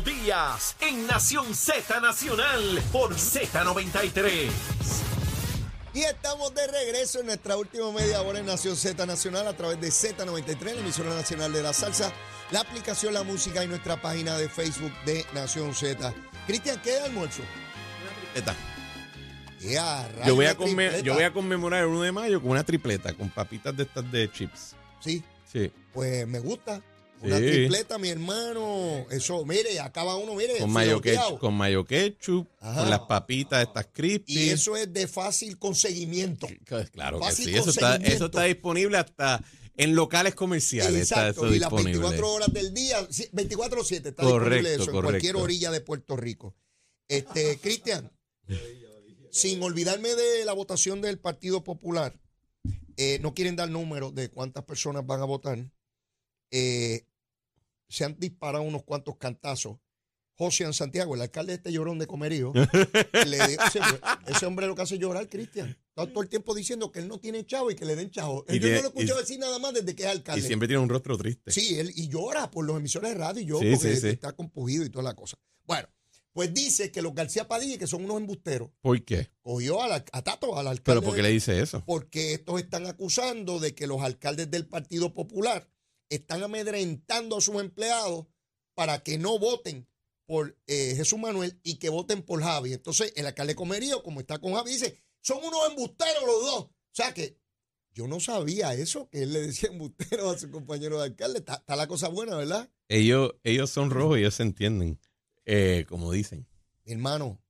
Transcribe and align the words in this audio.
Leo 0.00 0.02
Díaz 0.02 0.76
en 0.80 1.06
Nación 1.06 1.54
Z 1.54 2.00
Nacional 2.00 2.82
por 2.92 3.14
Z93. 3.14 4.48
Y 5.92 6.00
estamos 6.02 6.54
de 6.54 6.66
regreso 6.66 7.20
en 7.20 7.26
nuestra 7.26 7.56
última 7.56 7.90
media 7.92 8.22
hora 8.22 8.38
en 8.38 8.46
Nación 8.46 8.76
Z 8.76 9.04
Nacional 9.06 9.46
a 9.48 9.56
través 9.56 9.80
de 9.80 9.88
Z93, 9.88 10.74
la 10.74 10.80
emisora 10.80 11.14
nacional 11.14 11.52
de 11.52 11.62
la 11.62 11.72
salsa, 11.72 12.12
la 12.52 12.60
aplicación 12.60 13.14
La 13.14 13.24
Música 13.24 13.64
y 13.64 13.68
nuestra 13.68 14.00
página 14.00 14.36
de 14.36 14.48
Facebook 14.48 14.92
de 15.04 15.24
Nación 15.34 15.74
Z. 15.74 16.12
Cristian, 16.46 16.80
¿qué 16.82 16.96
es 16.96 17.02
almuerzo? 17.02 17.42
Tripleta. 18.32 18.54
Ya, 19.60 20.08
Yo 20.26 20.34
voy, 20.34 20.46
a 20.46 20.56
yo 21.02 21.14
voy 21.14 21.24
a 21.24 21.32
conmemorar 21.32 21.80
el 21.82 21.88
1 21.88 22.02
de 22.02 22.12
mayo 22.12 22.40
con 22.40 22.52
una 22.52 22.64
tripleta, 22.64 23.12
con 23.12 23.28
papitas 23.28 23.76
de 23.76 23.82
estas 23.82 24.10
de 24.10 24.30
chips. 24.30 24.74
Sí, 25.00 25.22
Sí. 25.50 25.72
pues 25.92 26.26
me 26.26 26.38
gusta. 26.38 26.80
Una 27.22 27.38
Sí. 27.38 27.44
tripleta, 27.46 27.98
mi 27.98 28.08
hermano. 28.08 29.06
Eso, 29.10 29.44
mire, 29.44 29.78
acaba 29.80 30.16
uno, 30.16 30.34
mire. 30.34 30.58
Con 30.58 30.70
mayo, 30.70 31.00
ketchup, 31.00 31.38
con 31.38 31.54
mayo 31.54 31.84
ketchup, 31.84 32.48
Ajá. 32.60 32.80
con 32.80 32.90
las 32.90 33.00
papitas 33.00 33.62
estas 33.66 33.88
crispy. 33.92 34.32
Y 34.38 34.50
eso 34.50 34.76
es 34.76 34.92
de 34.92 35.06
fácil 35.06 35.58
conseguimiento. 35.58 36.48
Claro 36.92 37.18
que 37.18 37.24
fácil 37.26 37.44
sí, 37.46 37.50
eso 37.56 37.70
está, 37.70 37.80
conseguimiento. 37.92 38.16
eso 38.16 38.24
está 38.26 38.44
disponible 38.44 38.96
hasta 38.98 39.42
en 39.76 39.94
locales 39.94 40.34
comerciales. 40.34 41.10
Exacto, 41.10 41.46
y 41.46 41.58
las 41.58 41.70
disponible. 41.70 41.92
24 41.98 42.32
horas 42.32 42.52
del 42.52 42.72
día, 42.74 43.06
sí, 43.10 43.26
24-7 43.32 44.10
está 44.10 44.22
Correcto, 44.22 44.68
disponible 44.68 44.74
eso 44.74 44.90
en 44.96 45.02
cualquier 45.02 45.36
orilla 45.36 45.70
de 45.70 45.80
Puerto 45.80 46.16
Rico. 46.16 46.54
Este, 47.08 47.58
Cristian, 47.58 48.10
sin 49.30 49.62
olvidarme 49.62 50.14
de 50.14 50.44
la 50.44 50.52
votación 50.52 51.00
del 51.00 51.18
Partido 51.18 51.64
Popular, 51.64 52.18
eh, 52.96 53.18
no 53.22 53.34
quieren 53.34 53.56
dar 53.56 53.68
números 53.70 54.14
de 54.14 54.28
cuántas 54.30 54.64
personas 54.64 55.06
van 55.06 55.20
a 55.20 55.24
votar. 55.24 55.58
Eh, 56.50 57.04
se 57.90 58.04
han 58.04 58.16
disparado 58.18 58.64
unos 58.64 58.82
cuantos 58.84 59.16
cantazos. 59.16 59.76
José 60.34 60.64
en 60.64 60.72
Santiago, 60.72 61.14
el 61.14 61.20
alcalde 61.20 61.52
de 61.52 61.56
este 61.56 61.70
llorón 61.70 61.98
de 61.98 62.06
Comerío, 62.06 62.52
le 63.26 63.36
dio- 63.46 63.60
ese, 63.66 63.80
ese 64.26 64.46
hombre 64.46 64.66
lo 64.66 64.74
que 64.74 64.80
hace 64.80 64.96
llorar, 64.98 65.28
Cristian. 65.28 65.76
Está 65.90 66.06
todo 66.10 66.22
el 66.22 66.30
tiempo 66.30 66.54
diciendo 66.54 66.90
que 66.90 67.00
él 67.00 67.08
no 67.08 67.18
tiene 67.20 67.44
chavo 67.44 67.70
y 67.70 67.74
que 67.76 67.84
le 67.84 67.94
den 67.94 68.10
chavo. 68.10 68.46
Y 68.48 68.54
Yo 68.54 68.60
tiene- 68.60 68.76
no 68.76 68.80
lo 68.82 68.86
he 68.86 68.88
escuchado 68.88 69.18
y- 69.20 69.22
decir 69.22 69.38
nada 69.38 69.58
más 69.58 69.74
desde 69.74 69.94
que 69.94 70.04
es 70.04 70.08
Y 70.08 70.12
alcalde. 70.12 70.46
siempre 70.46 70.66
tiene 70.66 70.82
un 70.82 70.88
rostro 70.88 71.18
triste. 71.18 71.50
Sí, 71.52 71.78
él 71.78 71.92
y 71.94 72.08
llora 72.08 72.50
por 72.50 72.64
los 72.64 72.78
emisores 72.78 73.10
de 73.12 73.18
radio 73.18 73.42
y 73.42 73.44
yo 73.46 73.58
Sí, 73.58 73.72
porque 73.74 73.94
sí, 73.96 74.00
sí. 74.00 74.08
está 74.08 74.32
compugido 74.32 74.82
y 74.82 74.88
toda 74.88 75.02
la 75.04 75.14
cosa. 75.14 75.36
Bueno, 75.66 75.88
pues 76.32 76.54
dice 76.54 76.90
que 76.90 77.02
los 77.02 77.14
García 77.14 77.46
Padilla, 77.46 77.76
que 77.76 77.86
son 77.86 78.04
unos 78.06 78.16
embusteros, 78.16 78.70
¿Por 78.80 79.04
qué? 79.04 79.28
cogió 79.42 79.82
a, 79.82 79.88
la- 79.88 80.04
a 80.12 80.22
Tato, 80.22 80.56
al 80.56 80.68
alcalde. 80.68 80.82
¿Pero 80.84 81.02
por 81.02 81.14
qué 81.14 81.22
le 81.22 81.28
dice 81.28 81.60
eso? 81.60 81.82
porque 81.84 82.32
estos 82.32 82.58
están 82.62 82.86
acusando 82.86 83.58
de 83.60 83.74
que 83.74 83.86
los 83.86 84.00
alcaldes 84.00 84.50
del 84.50 84.66
Partido 84.66 85.12
Popular 85.12 85.68
están 86.10 86.42
amedrentando 86.42 87.38
a 87.38 87.40
sus 87.40 87.60
empleados 87.60 88.26
para 88.74 89.02
que 89.02 89.16
no 89.16 89.38
voten 89.38 89.88
por 90.26 90.56
eh, 90.66 90.94
Jesús 90.96 91.18
Manuel 91.18 91.58
y 91.62 91.78
que 91.78 91.88
voten 91.88 92.22
por 92.22 92.42
Javi. 92.42 92.72
Entonces, 92.72 93.12
el 93.16 93.26
alcalde 93.26 93.54
Comerío, 93.54 94.02
como 94.02 94.20
está 94.20 94.38
con 94.38 94.54
Javi, 94.54 94.72
dice, 94.72 95.02
son 95.20 95.38
unos 95.38 95.70
embusteros 95.70 96.24
los 96.24 96.42
dos. 96.42 96.60
O 96.64 96.74
sea 96.92 97.14
que 97.14 97.38
yo 97.92 98.06
no 98.06 98.20
sabía 98.20 98.74
eso, 98.74 99.08
que 99.08 99.22
él 99.22 99.32
le 99.32 99.42
decía 99.42 99.68
embustero 99.72 100.30
a 100.30 100.38
su 100.38 100.50
compañero 100.50 100.98
de 100.98 101.04
alcalde. 101.06 101.38
Está, 101.38 101.54
está 101.54 101.76
la 101.76 101.86
cosa 101.86 102.08
buena, 102.08 102.36
¿verdad? 102.36 102.70
Ellos, 102.88 103.32
ellos 103.44 103.70
son 103.70 103.90
rojos 103.90 104.18
y 104.18 104.20
ellos 104.20 104.34
se 104.34 104.42
entienden, 104.42 105.00
eh, 105.44 105.84
como 105.88 106.12
dicen. 106.12 106.46
Hermano, 106.84 107.40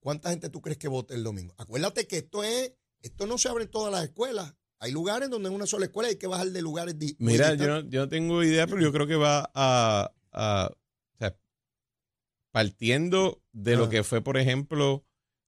¿cuánta 0.00 0.30
gente 0.30 0.50
tú 0.50 0.60
crees 0.60 0.78
que 0.78 0.88
vote 0.88 1.14
el 1.14 1.24
domingo? 1.24 1.54
Acuérdate 1.58 2.06
que 2.06 2.18
esto 2.18 2.44
es, 2.44 2.72
esto 3.00 3.26
no 3.26 3.38
se 3.38 3.48
abre 3.48 3.64
en 3.64 3.70
todas 3.70 3.92
las 3.92 4.04
escuelas. 4.04 4.54
Hay 4.80 4.92
lugares 4.92 5.30
donde 5.30 5.48
en 5.48 5.54
una 5.54 5.66
sola 5.66 5.86
escuela 5.86 6.08
hay 6.10 6.16
que 6.16 6.26
bajar 6.26 6.48
de 6.50 6.60
lugares 6.62 6.98
di- 6.98 7.16
muy 7.18 7.32
Mira, 7.32 7.54
yo 7.54 7.66
no, 7.68 7.88
yo 7.88 8.00
no 8.00 8.08
tengo 8.08 8.42
idea, 8.42 8.66
pero 8.66 8.80
yo 8.82 8.92
creo 8.92 9.06
que 9.06 9.16
va 9.16 9.50
a, 9.54 10.12
a- 10.32 10.70
o 10.72 11.16
sea, 11.18 11.34
partiendo 12.50 13.42
de 13.52 13.76
lo 13.76 13.88
que 13.88 14.04
fue, 14.04 14.20
por 14.20 14.36
ejemplo, 14.36 15.04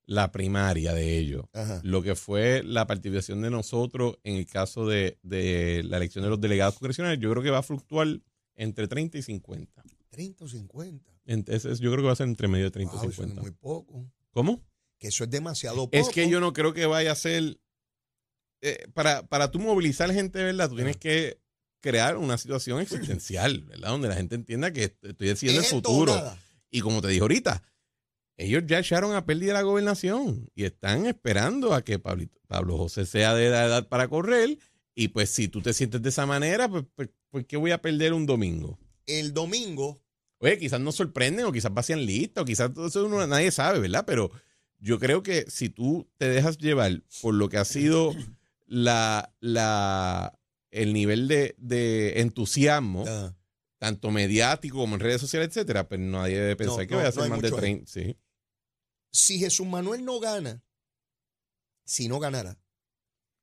la 0.07 0.31
primaria 0.33 0.93
de 0.95 1.19
ellos, 1.19 1.45
Ajá. 1.53 1.81
lo 1.85 2.03
que 2.03 2.15
fue 2.15 2.63
la 2.65 2.87
participación 2.87 3.43
de 3.43 3.51
nosotros 3.51 4.19
en 4.25 4.37
el 4.37 4.47
caso 4.47 4.87
de, 4.87 5.19
de 5.23 5.83
la 5.85 5.97
elección 5.97 6.23
de 6.25 6.31
los 6.31 6.41
delegados 6.41 6.75
congresionales, 6.79 7.19
yo 7.21 7.31
creo 7.31 7.43
que 7.43 7.51
va 7.51 7.59
a 7.59 7.63
fluctuar 7.63 8.09
entre 8.55 8.89
30 8.89 9.19
y 9.19 9.23
50. 9.23 9.83
30 10.11 10.45
o 10.45 10.49
50. 10.49 11.11
Entonces, 11.27 11.81
yo 11.81 11.91
creo 11.91 12.03
que 12.03 12.07
va 12.07 12.13
a 12.13 12.17
ser 12.17 12.29
entre 12.29 12.49
medio 12.49 12.67
de 12.67 12.71
30 12.71 12.95
Wow, 12.95 13.05
y 13.05 13.09
eso 13.09 13.23
es 13.23 13.29
50. 13.29 13.43
muy 13.43 13.51
poco. 13.51 14.07
¿Cómo? 14.31 14.63
Que 14.99 15.09
eso 15.09 15.25
es 15.25 15.31
demasiado 15.31 15.77
poco. 15.91 15.97
Es 15.97 16.09
que 16.09 16.29
yo 16.31 16.41
no 16.41 16.53
creo 16.53 16.73
que 16.73 16.87
vaya 16.87 17.13
a 17.13 17.17
ser. 17.17 17.59
Eh, 18.71 18.89
para, 18.95 19.27
para 19.27 19.51
tú 19.51 19.59
movilizar 19.59 20.13
gente, 20.13 20.43
¿verdad? 20.43 20.69
Tú 20.69 20.77
tienes 20.77 20.97
que 20.97 21.39
crear 21.81 22.17
una 22.17 22.37
situación 22.39 22.81
existencial, 22.81 23.63
¿verdad? 23.65 23.91
Donde 23.91 24.09
la 24.09 24.17
gente 24.17 24.35
entienda 24.35 24.73
que 24.73 24.85
estoy 24.85 25.29
decidiendo 25.29 25.61
el 25.61 25.67
¿Es 25.67 25.73
esto 25.73 25.89
o 25.89 25.93
futuro. 25.93 26.15
nada? 26.15 26.39
Y 26.71 26.81
como 26.81 27.01
te 27.01 27.09
dije 27.09 27.21
ahorita, 27.23 27.63
ellos 28.37 28.65
ya 28.67 28.79
echaron 28.81 29.15
a 29.15 29.25
pérdida 29.25 29.53
la 29.55 29.63
gobernación 29.63 30.51
y 30.55 30.65
están 30.65 31.07
esperando 31.07 31.73
a 31.75 31.83
que 31.83 31.99
Pablito- 32.03 32.39
Pablo 32.49 32.77
José 32.77 33.07
sea 33.07 33.35
de 33.35 33.51
la 33.51 33.65
edad 33.67 33.89
para 33.89 34.09
correr. 34.09 34.59
Y 34.95 35.09
pues 35.09 35.31
si 35.31 35.49
tú 35.49 35.63
te 35.63 35.73
sientes 35.73 36.03
de 36.03 36.09
esa 36.09 36.27
manera, 36.27 36.69
pues, 36.69 36.85
pues 36.95 37.09
¿por 37.31 37.45
qué 37.47 37.57
voy 37.57 37.71
a 37.71 37.81
perder 37.83 38.13
un 38.13 38.27
domingo? 38.27 38.79
El 39.07 39.33
domingo, 39.33 40.03
Oye, 40.39 40.59
quizás 40.59 40.81
nos 40.81 40.97
sorprenden 40.97 41.47
o 41.47 41.53
quizás 41.53 41.73
vacían 41.73 42.05
lista 42.05 42.43
o 42.43 42.45
quizás 42.45 42.73
todo 42.75 42.89
eso 42.89 43.07
uno, 43.07 43.27
nadie 43.27 43.51
sabe, 43.51 43.79
¿verdad? 43.79 44.05
Pero 44.07 44.31
yo 44.79 44.99
creo 44.99 45.23
que 45.23 45.47
si 45.49 45.71
tú 45.71 46.07
te 46.19 46.29
dejas 46.29 46.59
llevar 46.59 47.03
por 47.23 47.33
lo 47.35 47.49
que 47.49 47.57
ha 47.57 47.65
sido 47.65 48.15
la, 48.67 49.35
la, 49.41 50.39
el 50.71 50.93
nivel 50.93 51.29
de, 51.29 51.55
de 51.59 52.21
entusiasmo, 52.21 53.05
tanto 53.79 54.11
mediático 54.11 54.79
como 54.79 54.95
en 54.95 55.01
redes 55.01 55.21
sociales, 55.21 55.49
etcétera, 55.49 55.89
pues 55.89 56.01
nadie 56.01 56.39
debe 56.39 56.57
pensar 56.57 56.79
No, 56.83 56.87
que 56.87 56.95
no, 56.95 56.97
vaya 56.97 57.09
a 57.09 57.11
no 57.11 57.15
ser 57.15 57.23
hay 57.25 57.31
más 57.31 57.41
de 57.43 57.51
mucho 57.51 57.57
ahí. 57.57 57.61
30. 57.85 57.91
Sí. 57.93 58.19
si 59.13 59.39
Jesús 59.39 59.67
Manuel 59.67 60.05
no 60.05 60.19
gana, 60.21 60.63
si 61.85 62.09
no 62.09 62.19
ganara, 62.19 62.59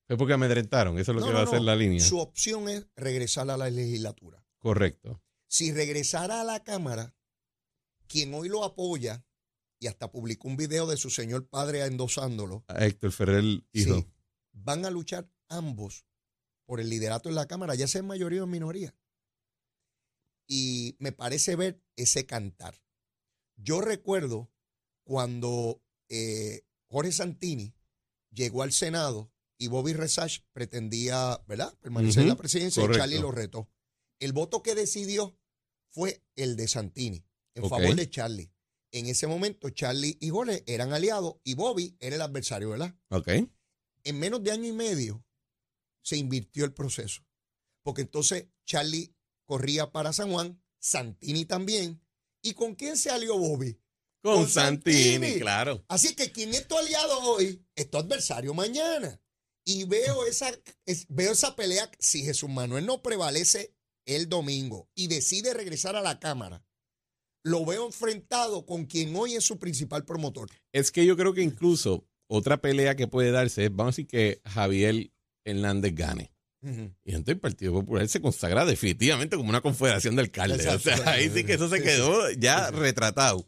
Es 0.08 0.18
porque 0.18 0.34
amedrentaron, 0.34 0.98
eso 1.00 1.12
es 1.12 1.16
lo 1.16 1.22
No, 1.22 1.28
que 1.28 1.34
no, 1.34 1.38
va 1.40 1.44
a 1.46 1.48
ser 1.50 1.60
no. 1.60 1.66
la 1.66 1.76
línea. 1.76 2.00
su 2.02 2.20
opción 2.20 2.68
es 2.70 2.88
regresar 2.96 3.50
a 3.50 3.58
la 3.58 3.70
legislatura. 3.70 4.44
Correcto. 4.58 5.22
Si 5.48 5.72
regresara 5.72 6.42
a 6.42 6.44
la 6.44 6.64
Cámara, 6.64 7.16
quien 8.08 8.34
hoy 8.34 8.50
lo 8.50 8.64
apoya 8.64 9.24
y 9.80 9.88
hasta 9.88 10.12
publicó 10.12 10.48
un 10.48 10.58
video 10.58 10.88
de 10.88 10.98
su 10.98 11.10
señor 11.10 11.48
padre 11.48 11.86
endosándolo, 11.86 12.64
A 12.68 12.86
Héctor 12.86 13.12
Ferrer, 13.12 13.44
hijo. 13.72 13.96
sí, 13.96 14.08
van 14.54 14.86
a 14.86 14.90
luchar 14.90 15.30
ambos 15.50 16.06
por 16.66 16.80
el 16.80 16.90
liderato 16.90 17.30
en 17.30 17.36
la 17.36 17.48
Cámara, 17.48 17.76
ya 17.76 17.88
sea 17.88 18.00
en 18.00 18.08
mayoría 18.08 18.42
o 18.42 18.46
en 18.46 18.52
minoría. 18.52 18.96
Y 20.48 20.96
me 21.00 21.12
parece 21.12 21.56
ver 21.56 21.82
ese 21.96 22.26
cantar. 22.26 22.82
Yo 23.56 23.82
recuerdo 23.82 24.52
cuando 25.04 25.82
eh, 26.10 26.66
Jorge 26.88 27.12
Santini 27.12 27.74
llegó 28.32 28.64
al 28.64 28.72
Senado 28.72 29.32
y 29.58 29.68
Bobby 29.68 29.94
Resach 29.94 30.40
pretendía, 30.52 31.42
¿verdad?, 31.48 31.78
permanecer 31.80 32.24
en 32.24 32.30
la 32.30 32.36
presidencia 32.36 32.84
y. 32.84 32.92
Charlie 32.92 33.20
lo 33.20 33.32
retó. 33.32 33.70
El 34.20 34.34
voto 34.34 34.64
que 34.64 34.76
decidió 34.76 35.38
fue 35.90 36.24
el 36.36 36.56
de 36.56 36.68
Santini, 36.68 37.26
en 37.56 37.70
favor 37.70 37.96
de 37.96 38.10
Charlie. 38.10 38.52
En 38.92 39.08
ese 39.08 39.28
momento, 39.28 39.70
Charlie 39.70 40.18
y 40.20 40.30
Jorge 40.30 40.64
eran 40.68 40.94
aliados 40.94 41.36
y 41.44 41.56
Bobby 41.56 41.96
era 42.00 42.16
el 42.16 42.22
adversario, 42.22 42.70
¿verdad? 42.70 42.96
Ok. 43.10 43.30
En 44.04 44.20
menos 44.20 44.44
de 44.44 44.52
año 44.52 44.68
y 44.68 44.74
medio 44.74 45.26
se 46.04 46.18
invirtió 46.18 46.66
el 46.66 46.74
proceso. 46.74 47.22
Porque 47.84 48.02
entonces 48.02 48.48
Charlie 48.66 49.16
corría 49.46 49.92
para 49.92 50.14
San 50.14 50.32
Juan, 50.32 50.62
Santini 50.80 51.46
también. 51.46 52.02
¿Y 52.42 52.54
con 52.54 52.76
quién 52.76 52.98
se 52.98 53.10
alió 53.10 53.38
Bobby? 53.38 53.80
Con, 54.22 54.36
Con 54.36 54.50
Santini, 54.50 55.14
Santini. 55.14 55.40
claro. 55.40 55.84
Así 55.88 56.16
que 56.16 56.32
quien 56.32 56.54
es 56.54 56.68
tu 56.68 56.78
aliado 56.78 57.20
hoy 57.22 57.66
es 57.76 57.90
tu 57.90 57.98
adversario 57.98 58.54
mañana. 58.54 59.20
Y 59.66 59.86
veo 59.86 60.26
esa, 60.26 60.52
es- 60.86 61.06
veo 61.10 61.32
esa 61.32 61.56
pelea. 61.56 61.90
Si 62.00 62.24
Jesús 62.24 62.50
Manuel 62.50 62.86
no 62.86 63.02
prevalece 63.02 63.76
el 64.06 64.28
domingo 64.28 64.90
y 64.96 65.08
decide 65.08 65.54
regresar 65.54 65.96
a 65.96 66.02
la 66.02 66.20
Cámara, 66.20 66.66
lo 67.46 67.66
veo 67.66 67.86
enfrentado 67.86 68.66
con 68.66 68.86
quien 68.86 69.16
hoy 69.16 69.36
es 69.36 69.44
su 69.46 69.60
principal 69.60 70.06
promotor. 70.06 70.50
Es 70.74 70.92
que 70.92 71.06
yo 71.06 71.16
creo 71.18 71.34
que 71.34 71.42
incluso 71.42 72.08
otra 72.28 72.58
pelea 72.58 72.96
que 72.96 73.08
puede 73.08 73.32
darse 73.32 73.66
es, 73.66 73.70
vamos 73.70 73.94
a 73.94 73.96
decir 73.96 74.08
que 74.08 74.42
Javier 74.46 75.12
Hernández 75.46 75.94
gane. 75.96 76.34
Y 76.64 77.12
entonces 77.12 77.36
el 77.36 77.40
Partido 77.40 77.74
Popular 77.74 78.08
se 78.08 78.22
consagra 78.22 78.64
definitivamente 78.64 79.36
como 79.36 79.50
una 79.50 79.60
confederación 79.60 80.16
de 80.16 80.22
alcaldes. 80.22 80.66
Exacto. 80.66 80.92
O 80.92 81.04
sea, 81.04 81.14
ahí 81.14 81.30
sí 81.30 81.44
que 81.44 81.56
eso 81.56 81.68
se 81.68 81.82
quedó 81.82 82.32
ya 82.32 82.72
retratado. 82.72 83.46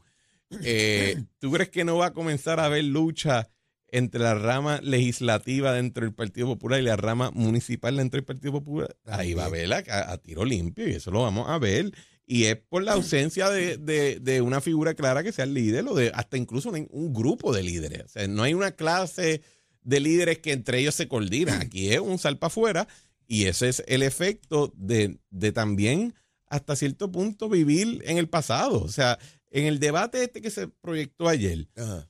Eh, 0.64 1.24
¿Tú 1.40 1.52
crees 1.52 1.70
que 1.70 1.86
no 1.86 1.98
va 1.98 2.08
a 2.08 2.14
comenzar 2.14 2.60
a 2.60 2.66
haber 2.66 2.84
lucha 2.84 3.50
entre 3.88 4.20
la 4.20 4.36
rama 4.36 4.82
legislativa 4.82 5.72
dentro 5.72 6.04
del 6.04 6.14
Partido 6.14 6.48
Popular 6.48 6.82
y 6.82 6.84
la 6.84 6.98
rama 6.98 7.32
municipal 7.32 7.96
dentro 7.96 8.18
del 8.18 8.26
Partido 8.26 8.52
Popular? 8.52 8.98
Ahí 9.06 9.34
va 9.34 9.44
a 9.44 9.48
haber 9.48 9.74
a, 9.74 10.12
a 10.12 10.18
tiro 10.18 10.44
limpio 10.44 10.86
y 10.86 10.96
eso 10.96 11.10
lo 11.10 11.22
vamos 11.22 11.50
a 11.50 11.58
ver. 11.58 11.94
Y 12.28 12.46
es 12.46 12.56
por 12.58 12.84
la 12.84 12.94
ausencia 12.94 13.50
de, 13.50 13.78
de- 13.78 14.20
de 14.20 14.42
una 14.42 14.60
figura 14.62 14.96
clara 14.96 15.24
que 15.24 15.32
sea 15.32 15.46
el 15.46 15.54
líder 15.54 15.86
o 15.88 15.94
de 15.94 16.12
hasta 16.14 16.38
incluso 16.38 16.70
un, 16.70 16.88
un 16.92 17.14
grupo 17.14 17.54
de 17.54 17.62
líderes. 17.64 18.04
O 18.06 18.08
sea, 18.10 18.28
no 18.28 18.42
hay 18.44 18.54
una 18.54 18.72
clase 18.72 19.42
de 19.84 20.00
líderes 20.00 20.40
que 20.40 20.52
entre 20.52 20.80
ellos 20.80 20.96
se 20.96 21.08
coordinan. 21.08 21.62
Aquí 21.62 21.92
es 21.94 22.00
un 22.00 22.18
salpa 22.18 22.48
afuera 22.48 22.88
y 23.28 23.46
ese 23.46 23.70
es 23.70 23.84
el 23.88 24.02
efecto 24.02 24.74
de, 24.76 25.20
de 25.30 25.52
también 25.52 26.16
hasta 26.48 26.76
cierto 26.76 27.12
punto 27.12 27.48
vivir 27.50 28.02
en 28.06 28.18
el 28.18 28.28
pasado. 28.28 28.82
O 28.82 28.90
sea, 28.90 29.20
en 29.52 29.66
el 29.66 29.80
debate 29.80 30.24
este 30.24 30.42
que 30.42 30.50
se 30.50 30.68
proyectó 30.68 31.28
ayer, 31.28 31.68
Ajá. 31.76 32.10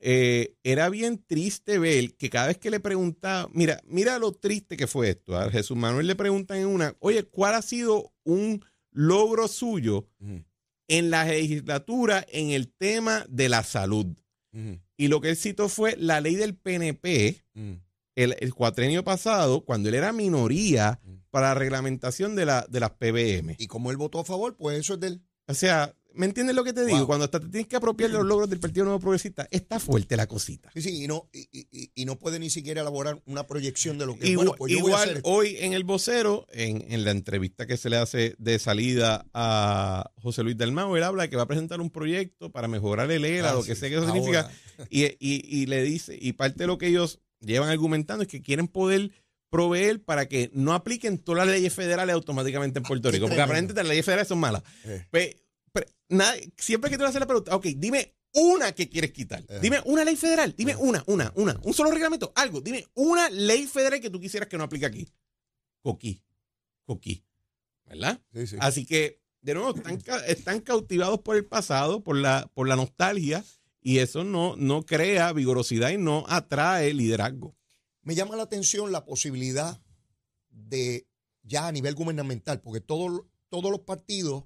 eh, 0.00 0.56
era 0.64 0.88
bien 0.88 1.22
triste 1.24 1.78
ver 1.78 2.14
que 2.16 2.30
cada 2.30 2.48
vez 2.48 2.58
que 2.58 2.70
le 2.70 2.80
preguntaba, 2.80 3.48
mira, 3.52 3.80
mira 3.86 4.18
lo 4.18 4.32
triste 4.32 4.76
que 4.76 4.86
fue 4.88 5.10
esto. 5.10 5.36
A 5.36 5.50
Jesús 5.50 5.76
Manuel 5.76 6.06
le 6.08 6.16
preguntan 6.16 6.58
en 6.58 6.66
una, 6.66 6.96
oye, 6.98 7.22
¿cuál 7.22 7.54
ha 7.54 7.62
sido 7.62 8.12
un 8.24 8.64
logro 8.92 9.48
suyo 9.48 10.08
en 10.88 11.10
la 11.10 11.24
legislatura 11.24 12.24
en 12.30 12.50
el 12.50 12.68
tema 12.68 13.24
de 13.28 13.48
la 13.48 13.62
salud? 13.62 14.06
Y 14.96 15.08
lo 15.08 15.20
que 15.20 15.30
él 15.30 15.36
citó 15.36 15.68
fue 15.68 15.96
la 15.96 16.20
ley 16.20 16.34
del 16.34 16.54
PNP, 16.54 17.42
el 18.14 18.54
cuatrenio 18.54 19.02
pasado, 19.02 19.64
cuando 19.64 19.88
él 19.88 19.94
era 19.94 20.12
minoría 20.12 21.00
para 21.30 21.48
la 21.48 21.54
reglamentación 21.54 22.36
de, 22.36 22.44
la, 22.44 22.66
de 22.68 22.80
las 22.80 22.90
PBM. 22.90 23.56
Y 23.58 23.66
como 23.66 23.90
él 23.90 23.96
votó 23.96 24.20
a 24.20 24.24
favor, 24.24 24.56
pues 24.56 24.78
eso 24.78 24.94
es 24.94 25.00
del. 25.00 25.22
O 25.46 25.54
sea, 25.54 25.94
¿me 26.14 26.26
entiendes 26.26 26.54
lo 26.56 26.64
que 26.64 26.72
te 26.72 26.84
digo? 26.84 26.98
Wow. 26.98 27.06
Cuando 27.06 27.24
hasta 27.24 27.40
te 27.40 27.48
tienes 27.48 27.66
que 27.68 27.76
apropiar 27.76 28.10
de 28.10 28.18
los 28.18 28.26
logros 28.26 28.48
del 28.50 28.60
Partido 28.60 28.84
Nuevo 28.84 29.00
Progresista, 29.00 29.46
está 29.50 29.78
fuerte 29.80 30.16
la 30.16 30.26
cosita. 30.26 30.70
Sí, 30.74 30.82
sí, 30.82 31.02
y 31.04 31.06
no, 31.08 31.28
y, 31.32 31.48
y- 31.52 31.90
y 31.94 32.04
no 32.04 32.18
puede 32.18 32.38
ni 32.38 32.50
siquiera 32.50 32.80
elaborar 32.80 33.22
una 33.26 33.46
proyección 33.46 33.98
de 33.98 34.06
lo 34.06 34.18
que 34.18 34.28
Igual, 34.28 34.46
bueno, 34.48 34.58
pues 34.58 34.72
yo 34.72 34.78
voy 34.80 34.86
a 34.86 34.88
igual 34.90 35.02
hacer 35.04 35.16
esto. 35.18 35.28
hoy 35.30 35.56
en 35.60 35.72
el 35.72 35.84
vocero, 35.84 36.46
en, 36.52 36.84
en 36.92 37.04
la 37.04 37.10
entrevista 37.10 37.66
que 37.66 37.76
se 37.76 37.90
le 37.90 37.96
hace 37.96 38.34
de 38.38 38.58
salida 38.58 39.26
a 39.34 40.10
José 40.16 40.42
Luis 40.42 40.56
Dalmau, 40.56 40.96
él 40.96 41.02
habla 41.02 41.22
de 41.24 41.30
que 41.30 41.36
va 41.36 41.42
a 41.42 41.46
presentar 41.48 41.80
un 41.80 41.90
proyecto 41.90 42.50
para 42.50 42.68
mejorar 42.68 43.10
el 43.10 43.24
ERA, 43.24 43.50
Ah, 43.50 43.54
lo 43.54 43.62
que 43.64 43.74
sí, 43.74 43.80
sea 43.80 43.88
que 43.88 43.96
eso 43.96 44.06
ahora. 44.06 44.14
significa. 44.14 44.50
Y, 44.90 45.04
y- 45.18 45.44
y 45.48 45.66
le 45.66 45.82
dice, 45.82 46.18
y 46.20 46.32
parte 46.32 46.60
de 46.64 46.66
lo 46.66 46.78
que 46.78 46.88
ellos 46.88 47.20
llevan 47.40 47.68
argumentando 47.70 48.22
es 48.22 48.28
que 48.28 48.40
quieren 48.42 48.68
poder 48.68 49.10
proveer 49.50 50.02
para 50.02 50.26
que 50.28 50.50
no 50.54 50.72
apliquen 50.72 51.18
todas 51.18 51.46
las 51.46 51.54
leyes 51.54 51.74
federales 51.74 52.14
automáticamente 52.14 52.78
en 52.78 52.84
Puerto 52.84 53.10
qué 53.10 53.16
Rico, 53.16 53.26
porque 53.26 53.42
aparentemente 53.42 53.82
las 53.82 53.88
leyes 53.90 54.04
federales 54.04 54.28
son 54.28 54.38
malas. 54.38 54.62
Eh. 54.84 55.04
Pe- 55.10 55.41
pero 55.72 55.86
nada- 56.08 56.36
siempre 56.58 56.90
que 56.90 56.96
tú 56.96 57.02
le 57.02 57.08
haces 57.08 57.20
la 57.20 57.26
pregunta, 57.26 57.54
ok, 57.56 57.64
dime 57.76 58.14
una 58.34 58.72
que 58.72 58.88
quieres 58.88 59.12
quitar. 59.12 59.44
Ajá. 59.48 59.58
Dime 59.60 59.80
una 59.84 60.04
ley 60.04 60.16
federal, 60.16 60.54
dime 60.56 60.72
Ajá. 60.72 60.80
una, 60.82 61.04
una, 61.06 61.32
una, 61.36 61.60
un 61.64 61.74
solo 61.74 61.90
reglamento, 61.90 62.32
algo. 62.34 62.60
Dime 62.60 62.86
una 62.94 63.28
ley 63.30 63.66
federal 63.66 64.00
que 64.00 64.10
tú 64.10 64.20
quisieras 64.20 64.48
que 64.48 64.56
no 64.56 64.64
aplique 64.64 64.86
aquí. 64.86 65.06
Coquí, 65.82 66.22
coquí, 66.84 67.24
¿verdad? 67.86 68.20
Sí, 68.32 68.46
sí. 68.46 68.56
Así 68.60 68.86
que, 68.86 69.20
de 69.40 69.54
nuevo, 69.54 69.74
están 70.26 70.60
cautivados 70.60 71.20
por 71.20 71.36
el 71.36 71.44
pasado, 71.44 72.02
por 72.02 72.16
la, 72.16 72.50
por 72.54 72.68
la 72.68 72.76
nostalgia, 72.76 73.44
y 73.80 73.98
eso 73.98 74.22
no, 74.24 74.54
no 74.56 74.84
crea 74.86 75.32
vigorosidad 75.32 75.90
y 75.90 75.98
no 75.98 76.24
atrae 76.28 76.94
liderazgo. 76.94 77.56
Me 78.02 78.14
llama 78.14 78.36
la 78.36 78.44
atención 78.44 78.92
la 78.92 79.04
posibilidad 79.04 79.82
de 80.50 81.06
ya 81.42 81.66
a 81.66 81.72
nivel 81.72 81.94
gubernamental, 81.96 82.60
porque 82.60 82.80
todo- 82.80 83.28
todos 83.48 83.70
los 83.70 83.80
partidos 83.80 84.44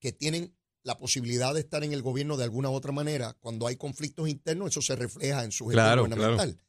que 0.00 0.12
tienen 0.12 0.56
la 0.82 0.98
posibilidad 0.98 1.52
de 1.54 1.60
estar 1.60 1.84
en 1.84 1.92
el 1.92 2.02
gobierno 2.02 2.36
de 2.36 2.44
alguna 2.44 2.70
u 2.70 2.74
otra 2.74 2.92
manera, 2.92 3.34
cuando 3.40 3.66
hay 3.66 3.76
conflictos 3.76 4.28
internos, 4.28 4.70
eso 4.70 4.80
se 4.82 4.96
refleja 4.96 5.44
en 5.44 5.52
su 5.52 5.66
gestión 5.66 5.84
Claro, 5.84 6.02
gubernamental. 6.04 6.60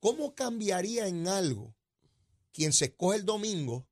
¿Cómo 0.00 0.34
cambiaría 0.34 1.06
en 1.08 1.28
algo 1.28 1.74
quien 2.52 2.72
se 2.72 2.86
escoge 2.86 3.18
el 3.18 3.24
domingo 3.24 3.88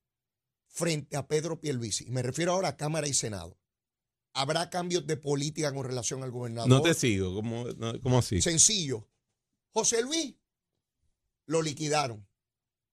frente 0.67 1.17
a 1.17 1.27
Pedro 1.27 1.61
Pierluisi? 1.61 2.05
Y 2.07 2.11
me 2.11 2.23
refiero 2.23 2.53
ahora 2.53 2.69
a 2.69 2.77
Cámara 2.77 3.07
y 3.09 3.15
Senado. 3.15 3.59
¿Habrá 4.33 4.69
cambios 4.71 5.07
de 5.07 5.17
política 5.17 5.73
con 5.73 5.85
relación 5.87 6.25
al 6.25 6.33
gobernador? 6.33 6.69
No 6.69 6.83
te 6.83 6.93
sigo, 6.95 7.33
¿cómo, 7.35 7.67
no- 7.77 8.01
cómo 8.01 8.19
así? 8.19 8.43
Sencillo. 8.43 9.09
José 9.71 10.03
Luis 10.03 10.35
lo 11.47 11.63
liquidaron. 11.63 12.27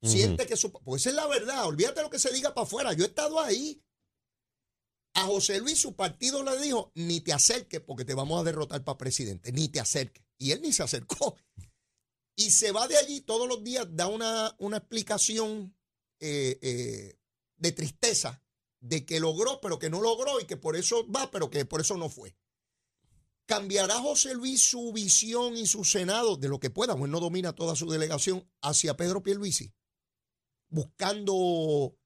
Siente 0.04 0.48
que 0.48 0.56
su. 0.58 0.72
Pues 0.72 1.02
esa 1.04 1.10
es 1.12 1.16
la 1.16 1.28
verdad. 1.28 1.66
Olvídate 1.66 2.02
lo 2.02 2.10
que 2.10 2.18
se 2.20 2.32
diga 2.34 2.54
para 2.56 2.66
afuera. 2.66 2.94
Yo 2.94 3.04
he 3.04 3.08
estado 3.08 3.40
ahí. 3.40 3.84
A 5.14 5.26
José 5.26 5.60
Luis 5.60 5.80
su 5.80 5.96
partido 5.96 6.44
le 6.44 6.60
dijo: 6.62 6.92
ni 6.96 7.22
te 7.22 7.34
acerques 7.34 7.82
porque 7.82 8.06
te 8.06 8.14
vamos 8.14 8.40
a 8.40 8.44
derrotar 8.44 8.84
para 8.84 8.98
presidente. 8.98 9.52
Ni 9.52 9.70
te 9.70 9.80
acerques. 9.80 10.24
Y 10.38 10.52
él 10.52 10.62
ni 10.62 10.74
se 10.74 10.84
acercó. 10.84 11.36
Y 12.36 12.52
se 12.52 12.72
va 12.72 12.88
de 12.88 12.98
allí 12.98 13.22
todos 13.22 13.48
los 13.48 13.64
días, 13.64 13.88
da 13.92 14.08
una, 14.08 14.56
una 14.58 14.78
explicación 14.78 15.76
eh, 16.20 16.58
eh, 16.62 17.20
de 17.58 17.72
tristeza 17.72 18.42
de 18.80 19.06
que 19.06 19.20
logró, 19.20 19.60
pero 19.62 19.78
que 19.78 19.90
no 19.90 20.02
logró 20.02 20.40
y 20.40 20.46
que 20.46 20.58
por 20.58 20.76
eso 20.76 21.08
va, 21.12 21.30
pero 21.30 21.50
que 21.50 21.66
por 21.66 21.82
eso 21.82 21.98
no 21.98 22.10
fue. 22.10 22.36
¿Cambiará 23.46 24.00
José 24.00 24.34
Luis 24.34 24.62
su 24.62 24.94
visión 24.94 25.58
y 25.58 25.68
su 25.68 25.84
Senado 25.84 26.38
de 26.38 26.48
lo 26.48 26.60
que 26.60 26.70
pueda? 26.70 26.96
Pues 26.96 27.12
no 27.12 27.20
domina 27.20 27.54
toda 27.54 27.76
su 27.76 27.90
delegación 27.90 28.50
hacia 28.62 28.96
Pedro 28.96 29.22
Pierluisi, 29.22 29.74
buscando 30.70 31.98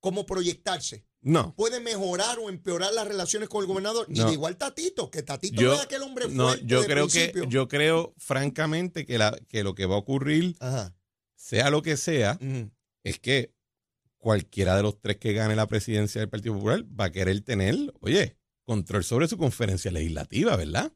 cómo 0.00 0.26
proyectarse. 0.26 1.06
No. 1.28 1.54
Puede 1.56 1.80
mejorar 1.80 2.38
o 2.38 2.48
empeorar 2.48 2.94
las 2.94 3.08
relaciones 3.08 3.48
con 3.48 3.60
el 3.62 3.66
gobernador. 3.66 4.06
No. 4.08 4.26
de 4.26 4.32
igual 4.32 4.56
Tatito, 4.56 5.10
que 5.10 5.24
Tatito 5.24 5.60
Yo- 5.60 5.70
no 5.70 5.74
es 5.74 5.80
aquel 5.80 6.02
hombre 6.02 6.28
No, 6.28 6.46
fuerte 6.46 6.66
yo 6.66 6.80
de 6.82 6.86
creo 6.86 7.08
que, 7.08 7.32
yo 7.48 7.66
creo 7.66 8.14
francamente 8.16 9.04
que, 9.04 9.18
la, 9.18 9.36
que 9.48 9.64
lo 9.64 9.74
que 9.74 9.86
va 9.86 9.96
a 9.96 9.98
ocurrir, 9.98 10.54
Ajá. 10.60 10.94
sea 11.34 11.70
lo 11.70 11.82
que 11.82 11.96
sea, 11.96 12.38
es 13.02 13.18
que 13.18 13.52
cualquiera 14.18 14.76
de 14.76 14.84
los 14.84 15.00
tres 15.00 15.16
que 15.16 15.32
gane 15.32 15.56
la 15.56 15.66
presidencia 15.66 16.20
del 16.20 16.28
Partido 16.30 16.54
Popular 16.54 16.84
va 16.84 17.06
a 17.06 17.10
querer 17.12 17.40
tener, 17.40 17.74
oye, 18.00 18.36
control 18.64 19.02
sobre 19.02 19.26
su 19.26 19.36
conferencia 19.36 19.90
legislativa, 19.90 20.54
¿verdad? 20.56 20.92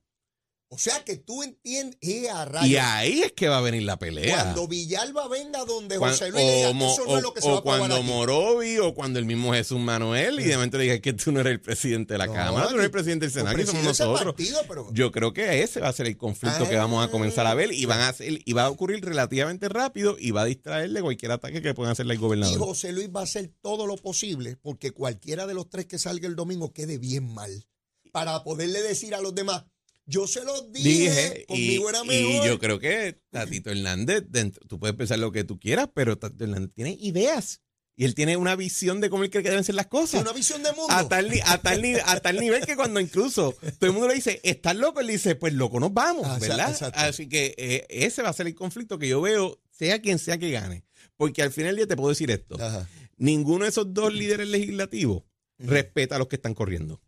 O 0.73 0.79
sea 0.79 1.03
que 1.05 1.17
tú 1.17 1.43
entiendes, 1.43 1.99
eh, 2.01 2.31
a 2.31 2.45
rayos. 2.45 2.69
Y 2.71 2.77
ahí 2.77 3.23
es 3.23 3.33
que 3.33 3.49
va 3.49 3.59
a 3.59 3.61
venir 3.61 3.83
la 3.83 3.99
pelea. 3.99 4.37
Cuando 4.45 4.69
Villalba 4.69 5.27
venga 5.27 5.65
donde 5.65 5.97
José 5.99 6.31
Luis 6.31 6.45
diga, 6.45 6.69
o, 6.71 6.75
mo- 6.75 6.93
eso 6.93 7.05
no 7.07 7.17
es 7.17 7.19
o- 7.19 7.21
lo 7.23 7.35
que 7.35 7.41
se 7.41 7.49
o 7.49 7.53
va 7.55 7.59
a 7.59 7.63
cuando 7.63 7.97
aquí". 7.97 8.05
Morovi 8.07 8.79
o 8.79 8.95
cuando 8.95 9.19
el 9.19 9.25
mismo 9.25 9.53
Jesús 9.53 9.81
Manuel 9.81 10.39
y 10.39 10.45
de 10.45 10.55
momento 10.55 10.79
le 10.79 10.85
diga 10.85 11.01
que 11.01 11.13
tú 11.13 11.33
no 11.33 11.41
eres 11.41 11.55
el 11.55 11.61
presidente 11.61 12.15
de 12.15 12.19
la 12.19 12.27
No, 12.27 12.35
Cámara, 12.35 12.67
tú 12.67 12.71
no 12.71 12.77
eres 12.77 12.85
el 12.85 12.91
presidente 12.93 13.27
del 13.27 13.33
Senado, 13.33 13.57
que 13.57 13.67
somos 13.67 13.83
nosotros. 13.83 14.23
partido, 14.23 14.61
pero- 14.69 14.89
Yo 14.93 15.11
creo 15.11 15.33
que 15.33 15.63
ese 15.65 15.81
va 15.81 15.89
a 15.89 15.93
ser 15.93 16.07
el 16.07 16.17
conflicto 16.17 16.69
que 16.69 16.77
vamos 16.77 17.05
a 17.05 17.11
comenzar 17.11 17.49
a 17.49 17.55
ver 17.55 17.73
y 17.73 17.85
van 17.87 17.99
a 18.03 18.09
hacer, 18.11 18.39
y 18.45 18.53
va 18.53 18.67
a 18.67 18.71
ocurrir 18.71 19.05
relativamente 19.05 19.69
rápido 19.69 20.17
y 20.21 20.31
va 20.31 20.43
a 20.43 20.45
distraerle 20.45 21.03
cualquier 21.03 21.33
ataque 21.33 21.63
que 21.63 21.75
puedan 21.75 21.91
hacerle 21.91 22.13
al 22.13 22.19
Y 22.19 22.23
gobernador. 22.23 22.59
José 22.61 22.93
Luis 22.93 23.09
va 23.09 23.23
a 23.23 23.25
hacer 23.25 23.51
todo 23.61 23.89
lo 23.89 23.97
posible 23.97 24.57
porque 24.63 24.93
cualquiera 24.93 25.49
de 25.49 25.55
los 25.55 25.69
tres 25.69 25.87
que 25.87 25.99
salga 25.99 26.29
el 26.29 26.37
domingo 26.37 26.73
quede 26.73 26.97
bien 26.99 27.35
mal. 27.35 27.67
Para 28.13 28.45
poderle 28.45 28.83
decir 28.83 29.17
a 29.17 29.21
los 29.21 29.35
demás, 29.35 29.65
yo 30.11 30.27
se 30.27 30.45
los 30.45 30.73
dije, 30.73 30.89
Dije, 30.89 31.43
y, 31.43 31.47
conmigo 31.47 31.91
era 31.91 32.01
y 32.05 32.07
mejor. 32.09 32.47
yo 32.47 32.59
creo 32.59 32.79
que 32.79 33.21
Tatito 33.31 33.71
Hernández, 33.71 34.25
dentro- 34.29 34.67
tú 34.67 34.79
puedes 34.79 34.97
pensar 34.97 35.19
lo 35.19 35.31
que 35.33 35.45
tú 35.45 35.59
quieras, 35.59 35.89
pero 35.95 36.19
Tatito 36.19 36.45
Hernández 36.45 36.71
tiene 36.75 36.97
ideas 37.01 37.63
y 37.97 38.05
él 38.07 38.15
tiene 38.15 38.37
una 38.37 38.57
visión 38.57 39.01
de 39.01 39.11
cómo 39.11 39.25
él 39.25 39.31
cree 39.31 39.43
que 39.43 39.51
deben 39.51 39.65
ser 39.65 39.75
las 39.75 39.87
cosas. 39.89 40.23
una 40.23 40.33
visión 40.33 40.63
de 40.63 40.73
mundo. 40.73 40.87
A 40.93 41.07
tal, 41.09 41.29
ni- 41.31 41.41
a, 41.45 41.59
tal 41.59 41.83
ni- 41.83 41.95
a 41.95 42.21
tal 42.21 42.39
nivel 42.41 42.65
que 42.67 42.75
cuando 42.77 42.99
incluso 43.01 43.55
todo 43.79 43.87
el 43.89 43.93
mundo 43.93 44.09
le 44.09 44.15
dice, 44.15 44.41
¿estás 44.43 44.75
loco? 44.77 45.01
Él 45.01 45.07
dice, 45.09 45.35
pues 45.37 45.53
loco, 45.55 45.79
nos 45.81 45.93
vamos, 45.93 46.25
Ah, 46.27 46.39
¿verdad? 46.41 46.71
exacto. 46.71 46.99
Así 46.99 47.29
que 47.29 47.55
eh, 47.59 47.87
ese 47.91 48.23
va 48.23 48.31
a 48.31 48.33
ser 48.33 48.47
el 48.47 48.55
conflicto 48.55 48.99
que 48.99 49.09
yo 49.09 49.21
veo, 49.21 49.61
sea 49.71 50.01
quien 50.01 50.19
sea 50.19 50.39
que 50.39 50.51
gane. 50.51 50.85
Porque 51.17 51.43
al 51.43 51.53
final 51.53 51.71
del 51.71 51.77
día 51.77 51.87
te 51.87 51.97
puedo 51.97 52.09
decir 52.09 52.31
esto. 52.31 52.55
Ajá. 52.61 52.89
Ninguno 53.19 53.65
de 53.65 53.71
esos 53.71 53.93
dos 53.93 54.13
líderes 54.15 54.49
legislativos 54.49 55.25
respeta 55.59 56.17
a 56.17 56.19
los 56.19 56.29
que 56.29 56.37
están 56.37 56.55
corriendo. 56.55 57.03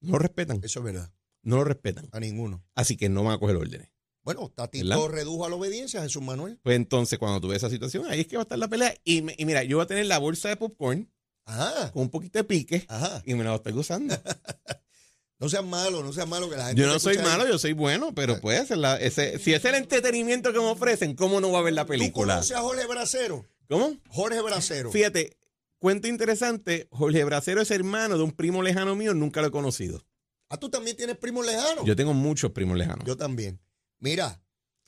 No 0.00 0.18
respetan, 0.18 0.60
Eso 0.62 0.78
es 0.80 0.84
verdad. 0.84 1.12
No 1.42 1.56
lo 1.56 1.64
respetan. 1.64 2.08
A 2.12 2.20
ninguno. 2.20 2.64
Así 2.74 2.96
que 2.96 3.08
no 3.08 3.22
van 3.24 3.34
a 3.34 3.38
coger 3.38 3.56
órdenes. 3.56 3.88
Bueno, 4.24 4.48
Tatito 4.54 4.88
¿Verdad? 4.88 5.08
redujo 5.08 5.44
a 5.44 5.48
la 5.48 5.56
obediencia 5.56 6.00
Jesús 6.02 6.22
Manuel. 6.22 6.58
Pues 6.62 6.76
entonces, 6.76 7.18
cuando 7.18 7.40
tú 7.40 7.48
ves 7.48 7.56
esa 7.58 7.70
situación, 7.70 8.06
ahí 8.08 8.20
es 8.20 8.26
que 8.28 8.36
va 8.36 8.42
a 8.42 8.44
estar 8.44 8.58
la 8.58 8.68
pelea. 8.68 8.94
Y, 9.04 9.22
me- 9.22 9.34
y 9.36 9.44
mira, 9.44 9.64
yo 9.64 9.78
voy 9.78 9.84
a 9.84 9.88
tener 9.88 10.06
la 10.06 10.18
bolsa 10.18 10.48
de 10.48 10.56
popcorn 10.56 11.10
Ajá. 11.44 11.90
con 11.90 12.02
un 12.02 12.10
poquito 12.10 12.38
de 12.38 12.44
pique 12.44 12.84
Ajá. 12.88 13.20
y 13.26 13.34
me 13.34 13.42
la 13.42 13.50
voy 13.50 13.54
a 13.54 13.56
estar 13.56 13.72
gozando. 13.72 14.14
No 15.38 15.48
seas 15.48 15.64
malo, 15.64 16.04
no 16.04 16.12
seas 16.12 16.28
malo 16.28 16.48
que 16.48 16.56
la 16.56 16.66
gente. 16.68 16.80
Yo 16.80 16.86
no 16.86 17.00
soy 17.00 17.16
ahí. 17.16 17.24
malo, 17.24 17.48
yo 17.48 17.58
soy 17.58 17.72
bueno, 17.72 18.14
pero 18.14 18.40
pues 18.40 18.70
la- 18.70 18.96
ese, 19.00 19.40
si 19.40 19.52
es 19.52 19.64
el 19.64 19.74
entretenimiento 19.74 20.52
que 20.52 20.60
me 20.60 20.66
ofrecen, 20.66 21.16
¿cómo 21.16 21.40
no 21.40 21.50
va 21.50 21.58
a 21.58 21.62
ver 21.62 21.72
la 21.72 21.82
¿Tú 21.82 21.88
película? 21.88 22.34
conoces 22.34 22.56
a 22.56 22.60
Jorge 22.60 22.86
Bracero? 22.86 23.44
¿Cómo? 23.68 23.96
Jorge 24.08 24.40
Bracero. 24.40 24.92
Fíjate, 24.92 25.36
cuento 25.78 26.06
interesante, 26.06 26.86
Jorge 26.92 27.24
Bracero 27.24 27.60
es 27.60 27.72
hermano 27.72 28.16
de 28.18 28.22
un 28.22 28.30
primo 28.30 28.62
lejano 28.62 28.94
mío, 28.94 29.14
nunca 29.14 29.40
lo 29.40 29.48
he 29.48 29.50
conocido. 29.50 30.06
Ah, 30.52 30.58
tú 30.58 30.68
también 30.68 30.94
tienes 30.98 31.16
primos 31.16 31.46
lejanos. 31.46 31.84
Yo 31.86 31.96
tengo 31.96 32.12
muchos 32.12 32.50
primos 32.52 32.76
lejanos, 32.76 33.06
Yo 33.06 33.16
también. 33.16 33.58
Mira, 34.00 34.42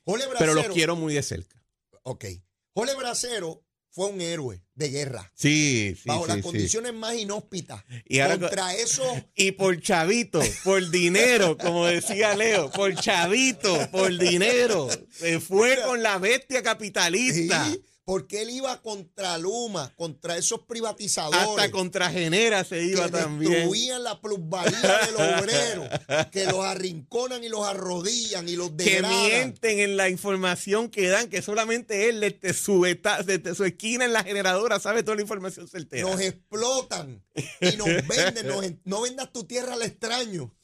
Jorge 0.05 0.27
Bracero. 0.27 0.39
pero 0.39 0.55
los 0.55 0.67
quiero 0.75 0.95
muy 0.95 1.15
de 1.15 1.23
cerca. 1.23 1.59
Ok. 2.03 2.27
Jorge 2.75 2.95
Bracero 2.97 3.65
fue 3.89 4.09
un 4.09 4.21
héroe 4.21 4.63
de 4.75 4.91
guerra. 4.91 5.33
Sí, 5.35 5.95
sí, 5.97 6.03
bajo 6.07 6.25
sí, 6.25 6.29
las 6.29 6.37
sí. 6.37 6.43
condiciones 6.43 6.93
más 6.93 7.15
inhóspitas. 7.15 7.83
Y 8.05 8.19
ahora- 8.19 8.39
Contra 8.39 8.75
eso. 8.75 9.05
Y 9.35 9.53
por 9.53 9.81
chavito, 9.81 10.43
por 10.65 10.91
dinero, 10.91 11.57
como 11.57 11.87
decía 11.87 12.37
Leo, 12.37 12.71
por 12.71 12.95
chavito, 12.97 13.89
por 13.91 14.19
dinero. 14.19 14.91
Se 15.11 15.41
fue 15.41 15.81
con 15.83 16.03
la 16.03 16.19
bestia 16.19 16.63
capitalista. 16.63 17.65
Sí, 17.71 17.81
Porque 18.07 18.43
él 18.43 18.51
iba 18.51 18.83
contra 18.83 19.39
Luma, 19.39 19.91
contra 19.97 20.37
esos 20.37 20.61
privatizadores. 20.67 21.41
Hasta 21.41 21.71
contra 21.71 22.11
Genera 22.11 22.63
se 22.63 22.85
iba 22.85 23.07
que 23.07 23.13
también. 23.13 23.51
destruían 23.53 24.03
la 24.05 24.21
plusvalía 24.21 24.99
del 25.07 25.17
obrero, 25.17 25.89
que 26.31 26.45
los 26.45 26.63
arrinconan 26.65 27.43
y 27.43 27.49
los 27.49 27.67
arrodillan 27.67 28.47
y 28.47 28.57
los 28.57 28.73
Que 28.73 28.85
degradan. 28.85 29.23
mienten 29.27 29.79
en 29.81 29.97
la 29.97 30.11
información 30.11 30.91
que 30.91 31.09
dan, 31.09 31.31
que 31.31 31.41
solamente 31.41 32.11
él 32.11 32.21
desde 32.21 32.53
su, 32.53 32.83
desde 32.83 33.55
su 33.55 33.65
esquina 33.65 34.05
en 34.05 34.13
la 34.13 34.23
generadora 34.23 34.79
sabe 34.81 35.03
toda 35.03 35.17
la 35.17 35.23
información 35.23 35.67
certera. 35.67 36.03
Nos 36.07 36.21
explotan 36.21 37.25
y 37.61 37.77
nos 37.77 37.87
venden. 38.07 38.47
nos 38.49 38.65
no 38.85 39.01
vendas 39.01 39.33
tu 39.33 39.45
tierra 39.45 39.73
al 39.73 39.83
extraño. 39.83 40.55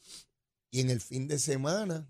Y 0.69 0.81
en 0.81 0.91
el 0.91 1.01
fin 1.01 1.27
de 1.27 1.39
semana 1.39 2.07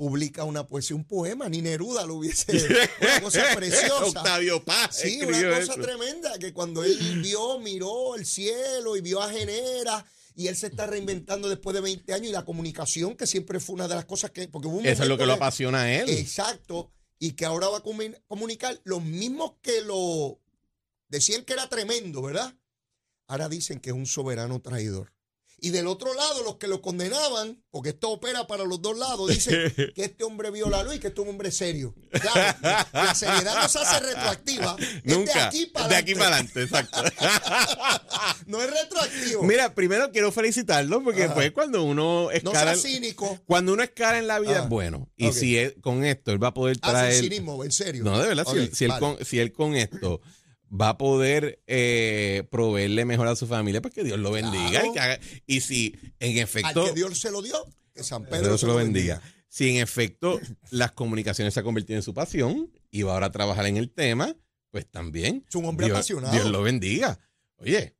publica 0.00 0.44
una 0.44 0.66
poesía, 0.66 0.96
un 0.96 1.04
poema. 1.04 1.46
Ni 1.50 1.60
Neruda 1.60 2.06
lo 2.06 2.14
hubiese. 2.14 2.50
Una 3.02 3.20
cosa 3.20 3.44
preciosa. 3.54 4.02
Octavio 4.20 4.64
Paz 4.64 4.96
Sí, 4.96 5.20
una 5.22 5.36
cosa 5.36 5.58
eso. 5.58 5.74
tremenda, 5.74 6.38
que 6.38 6.54
cuando 6.54 6.82
él 6.82 6.96
vio, 7.22 7.58
miró 7.58 8.14
el 8.16 8.24
cielo 8.24 8.96
y 8.96 9.02
vio 9.02 9.20
a 9.20 9.28
Genera, 9.30 10.06
y 10.34 10.46
él 10.46 10.56
se 10.56 10.68
está 10.68 10.86
reinventando 10.86 11.50
después 11.50 11.74
de 11.74 11.82
20 11.82 12.14
años, 12.14 12.28
y 12.28 12.32
la 12.32 12.46
comunicación, 12.46 13.14
que 13.14 13.26
siempre 13.26 13.60
fue 13.60 13.74
una 13.74 13.88
de 13.88 13.94
las 13.96 14.06
cosas 14.06 14.30
que... 14.30 14.48
Porque 14.48 14.68
hubo 14.68 14.80
Eso 14.80 15.02
es 15.02 15.08
lo 15.10 15.18
que 15.18 15.26
lo 15.26 15.34
apasiona 15.34 15.82
a 15.82 15.92
él. 15.92 16.08
Exacto, 16.08 16.90
y 17.18 17.32
que 17.32 17.44
ahora 17.44 17.68
va 17.68 17.78
a 17.78 17.82
comu- 17.82 18.18
comunicar 18.26 18.80
los 18.84 19.02
mismos 19.02 19.56
que 19.60 19.82
lo 19.82 20.40
decían 21.08 21.44
que 21.44 21.52
era 21.52 21.68
tremendo, 21.68 22.22
¿verdad? 22.22 22.54
Ahora 23.26 23.50
dicen 23.50 23.80
que 23.80 23.90
es 23.90 23.96
un 23.96 24.06
soberano 24.06 24.62
traidor. 24.62 25.12
Y 25.62 25.70
del 25.70 25.86
otro 25.86 26.14
lado, 26.14 26.42
los 26.42 26.56
que 26.56 26.66
lo 26.68 26.80
condenaban, 26.80 27.62
porque 27.70 27.90
esto 27.90 28.10
opera 28.10 28.46
para 28.46 28.64
los 28.64 28.80
dos 28.80 28.96
lados, 28.98 29.28
dicen 29.28 29.72
que 29.94 30.04
este 30.04 30.24
hombre 30.24 30.50
vio 30.50 30.68
la 30.70 30.82
luz 30.82 30.94
y 30.94 30.98
que 30.98 31.08
este 31.08 31.20
es 31.20 31.24
un 31.26 31.30
hombre 31.34 31.50
serio. 31.50 31.94
Claro, 32.10 32.58
la 32.92 33.14
seriedad 33.14 33.62
no 33.62 33.68
se 33.68 33.78
hace 33.78 34.00
retroactiva. 34.00 34.76
es 34.80 35.04
Nunca. 35.04 35.32
de 35.34 35.40
aquí 35.40 35.66
para 35.66 35.88
de 35.88 35.96
aquí 35.96 36.14
para 36.14 36.26
adelante, 36.36 36.62
exacto. 36.62 37.02
No 38.46 38.60
es 38.62 38.70
retroactivo. 38.70 39.42
Mira, 39.44 39.74
primero 39.74 40.10
quiero 40.10 40.32
felicitarlo 40.32 41.02
porque 41.02 41.24
Ajá. 41.24 41.34
pues 41.34 41.52
cuando 41.52 41.82
uno 41.84 42.24
no 42.24 42.30
escala, 42.30 42.74
seas 42.74 42.82
cínico. 42.82 43.38
cuando 43.46 43.72
uno 43.72 43.82
escala 43.82 44.18
en 44.18 44.26
la 44.26 44.38
vida 44.40 44.60
Ah, 44.60 44.62
es 44.64 44.68
bueno. 44.68 45.08
Y 45.16 45.32
si 45.32 45.56
él- 45.56 45.76
con 45.80 46.04
esto 46.04 46.32
él 46.32 46.42
va 46.42 46.48
a 46.48 46.54
poder 46.54 46.76
Hace 46.82 46.90
traer 46.92 47.14
cinismo, 47.22 47.64
en 47.64 47.72
serio. 47.72 48.04
No, 48.04 48.18
de 48.18 48.28
verdad, 48.28 48.44
si, 48.44 48.50
Ok, 48.50 48.56
él, 48.56 48.70
si 48.74 48.84
él 48.86 48.92
con, 48.98 49.24
si 49.24 49.38
él 49.38 49.52
con 49.52 49.76
esto 49.76 50.20
va 50.70 50.90
a 50.90 50.98
poder 50.98 51.62
eh, 51.66 52.44
proveerle 52.50 53.04
mejor 53.04 53.26
a 53.28 53.36
su 53.36 53.46
familia, 53.46 53.82
pues 53.82 53.92
que 53.94 54.04
Dios 54.04 54.18
lo 54.18 54.30
bendiga. 54.30 54.80
Claro. 54.80 54.86
Y, 54.90 54.92
que 54.92 55.00
haga- 55.00 55.20
y 55.46 55.60
si 55.60 55.96
en 56.20 56.32
Al 56.36 56.38
efecto, 56.38 56.84
que 56.86 56.92
Dios 56.92 57.18
se 57.18 57.30
lo 57.30 57.42
dio, 57.42 57.56
que 57.92 58.04
San 58.04 58.24
Pedro 58.24 58.48
Dios 58.48 58.60
se 58.60 58.66
lo 58.66 58.76
bendiga. 58.76 59.20
Si 59.48 59.68
en 59.68 59.76
efecto 59.82 60.38
las 60.70 60.92
comunicaciones 60.92 61.54
se 61.54 61.60
han 61.60 61.64
convertido 61.64 61.96
en 61.96 62.02
su 62.04 62.14
pasión 62.14 62.70
y 62.90 63.02
va 63.02 63.14
ahora 63.14 63.26
a 63.26 63.32
trabajar 63.32 63.66
en 63.66 63.76
el 63.76 63.90
tema, 63.90 64.36
pues 64.70 64.88
también. 64.88 65.44
Es 65.48 65.54
un 65.56 65.64
hombre 65.64 65.86
Dios, 65.86 65.96
apasionado. 65.96 66.32
Dios 66.32 66.46
lo 66.48 66.62
bendiga. 66.62 67.18
Oye, 67.56 67.96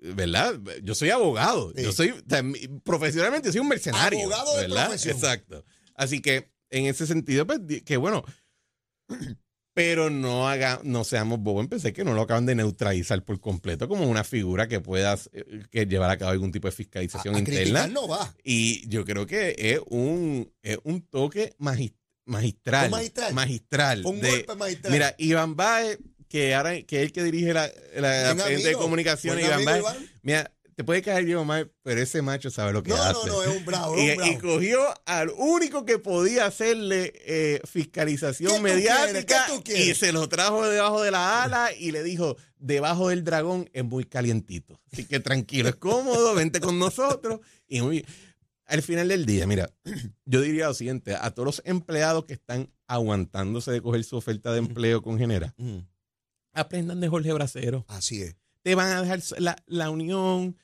¿verdad? 0.00 0.60
Yo 0.82 0.96
soy 0.96 1.10
abogado. 1.10 1.72
Sí. 1.76 1.84
Yo 1.84 1.92
soy, 1.92 2.12
profesionalmente 2.82 3.52
soy 3.52 3.60
un 3.60 3.68
mercenario. 3.68 4.18
Abogado 4.18 4.56
de 4.56 4.62
¿verdad? 4.62 4.86
profesión. 4.88 5.14
Exacto. 5.16 5.64
Así 5.94 6.20
que 6.20 6.50
en 6.70 6.86
ese 6.86 7.06
sentido, 7.06 7.46
pues, 7.46 7.60
que 7.84 7.96
bueno. 7.96 8.24
Pero 9.72 10.10
no 10.10 10.48
haga, 10.48 10.80
no 10.82 11.04
seamos 11.04 11.38
bobos. 11.40 11.66
Pensé 11.68 11.92
que 11.92 12.02
no 12.04 12.12
lo 12.12 12.22
acaban 12.22 12.44
de 12.44 12.54
neutralizar 12.56 13.24
por 13.24 13.40
completo 13.40 13.88
como 13.88 14.08
una 14.08 14.24
figura 14.24 14.66
que 14.66 14.80
puedas 14.80 15.30
eh, 15.32 15.62
que 15.70 15.86
llevar 15.86 16.10
a 16.10 16.18
cabo 16.18 16.32
algún 16.32 16.50
tipo 16.50 16.66
de 16.68 16.72
fiscalización 16.72 17.36
a 17.36 17.38
interna. 17.38 17.86
no 17.86 18.08
va. 18.08 18.34
Y 18.42 18.86
yo 18.88 19.04
creo 19.04 19.26
que 19.26 19.54
es 19.56 19.80
un, 19.86 20.52
es 20.62 20.78
un 20.82 21.02
toque 21.02 21.54
magis- 21.58 21.94
magistral. 22.26 22.88
Fue 22.90 22.98
magistral. 22.98 23.34
magistral 23.34 24.06
un 24.06 24.20
de- 24.20 24.30
golpe 24.30 24.54
magistral. 24.56 24.92
Mira, 24.92 25.14
Iván 25.18 25.54
Baez, 25.54 25.98
que 26.28 26.54
ahora 26.54 26.82
que 26.82 26.96
es 26.98 27.02
el 27.04 27.12
que 27.12 27.22
dirige 27.22 27.52
la, 27.54 27.70
la 27.96 28.34
frente 28.36 28.68
de 28.68 28.74
comunicaciones, 28.74 29.44
Iván 29.46 29.64
Baez, 29.64 29.80
Iván. 29.80 29.96
mira, 30.22 30.52
te 30.80 30.84
puede 30.84 31.02
caer 31.02 31.28
Iván 31.28 31.46
Baez, 31.46 31.66
pero 31.82 32.00
ese 32.00 32.22
macho 32.22 32.50
sabe 32.50 32.72
lo 32.72 32.82
que 32.82 32.88
No, 32.88 32.96
hace. 32.96 33.26
no, 33.28 33.34
no, 33.34 33.42
es 33.42 33.54
un 33.54 33.66
bravo, 33.66 33.94
es 33.96 34.00
Y, 34.02 34.10
un 34.12 34.16
bravo. 34.16 34.32
y 34.32 34.36
cogió 34.38 34.80
al 35.04 35.28
único 35.36 35.84
que 35.84 35.98
podía 35.98 36.46
hacerle 36.46 37.12
eh, 37.26 37.58
¿Qué 37.60 37.66
fiscalización 37.68 38.62
mediática 38.62 39.46
y 39.66 39.94
se 39.94 40.10
lo 40.10 40.26
trajo 40.30 40.66
debajo 40.66 41.02
de 41.02 41.10
la 41.10 41.42
ala 41.42 41.70
y 41.78 41.90
le 41.92 42.02
dijo, 42.02 42.38
debajo 42.56 43.10
del 43.10 43.24
dragón 43.24 43.68
es 43.74 43.84
muy 43.84 44.04
calientito. 44.04 44.80
Así 44.90 45.04
que 45.04 45.20
tranquilo, 45.20 45.68
es 45.68 45.76
cómodo, 45.76 46.34
vente 46.34 46.60
con 46.60 46.78
nosotros. 46.78 47.40
Y 47.68 47.82
muy, 47.82 48.06
al 48.64 48.80
final 48.80 49.08
del 49.08 49.26
día, 49.26 49.46
mira, 49.46 49.70
yo 50.24 50.40
diría 50.40 50.68
lo 50.68 50.72
siguiente, 50.74 51.14
a 51.14 51.30
todos 51.32 51.44
los 51.44 51.62
empleados 51.66 52.24
que 52.24 52.32
están 52.32 52.70
aguantándose 52.86 53.70
de 53.70 53.82
coger 53.82 54.02
su 54.02 54.16
oferta 54.16 54.50
de 54.52 54.60
empleo 54.60 55.02
con 55.02 55.18
Genera, 55.18 55.52
Mm, 55.58 55.80
aprendan 56.54 57.00
de 57.00 57.08
Jorge 57.08 57.34
Bracero. 57.34 57.84
Así 57.86 58.22
es. 58.22 58.36
Te 58.62 58.74
van 58.74 58.88
a 58.92 59.00
dejar 59.00 59.20
la, 59.38 59.56
la 59.66 59.88
unión, 59.88 60.54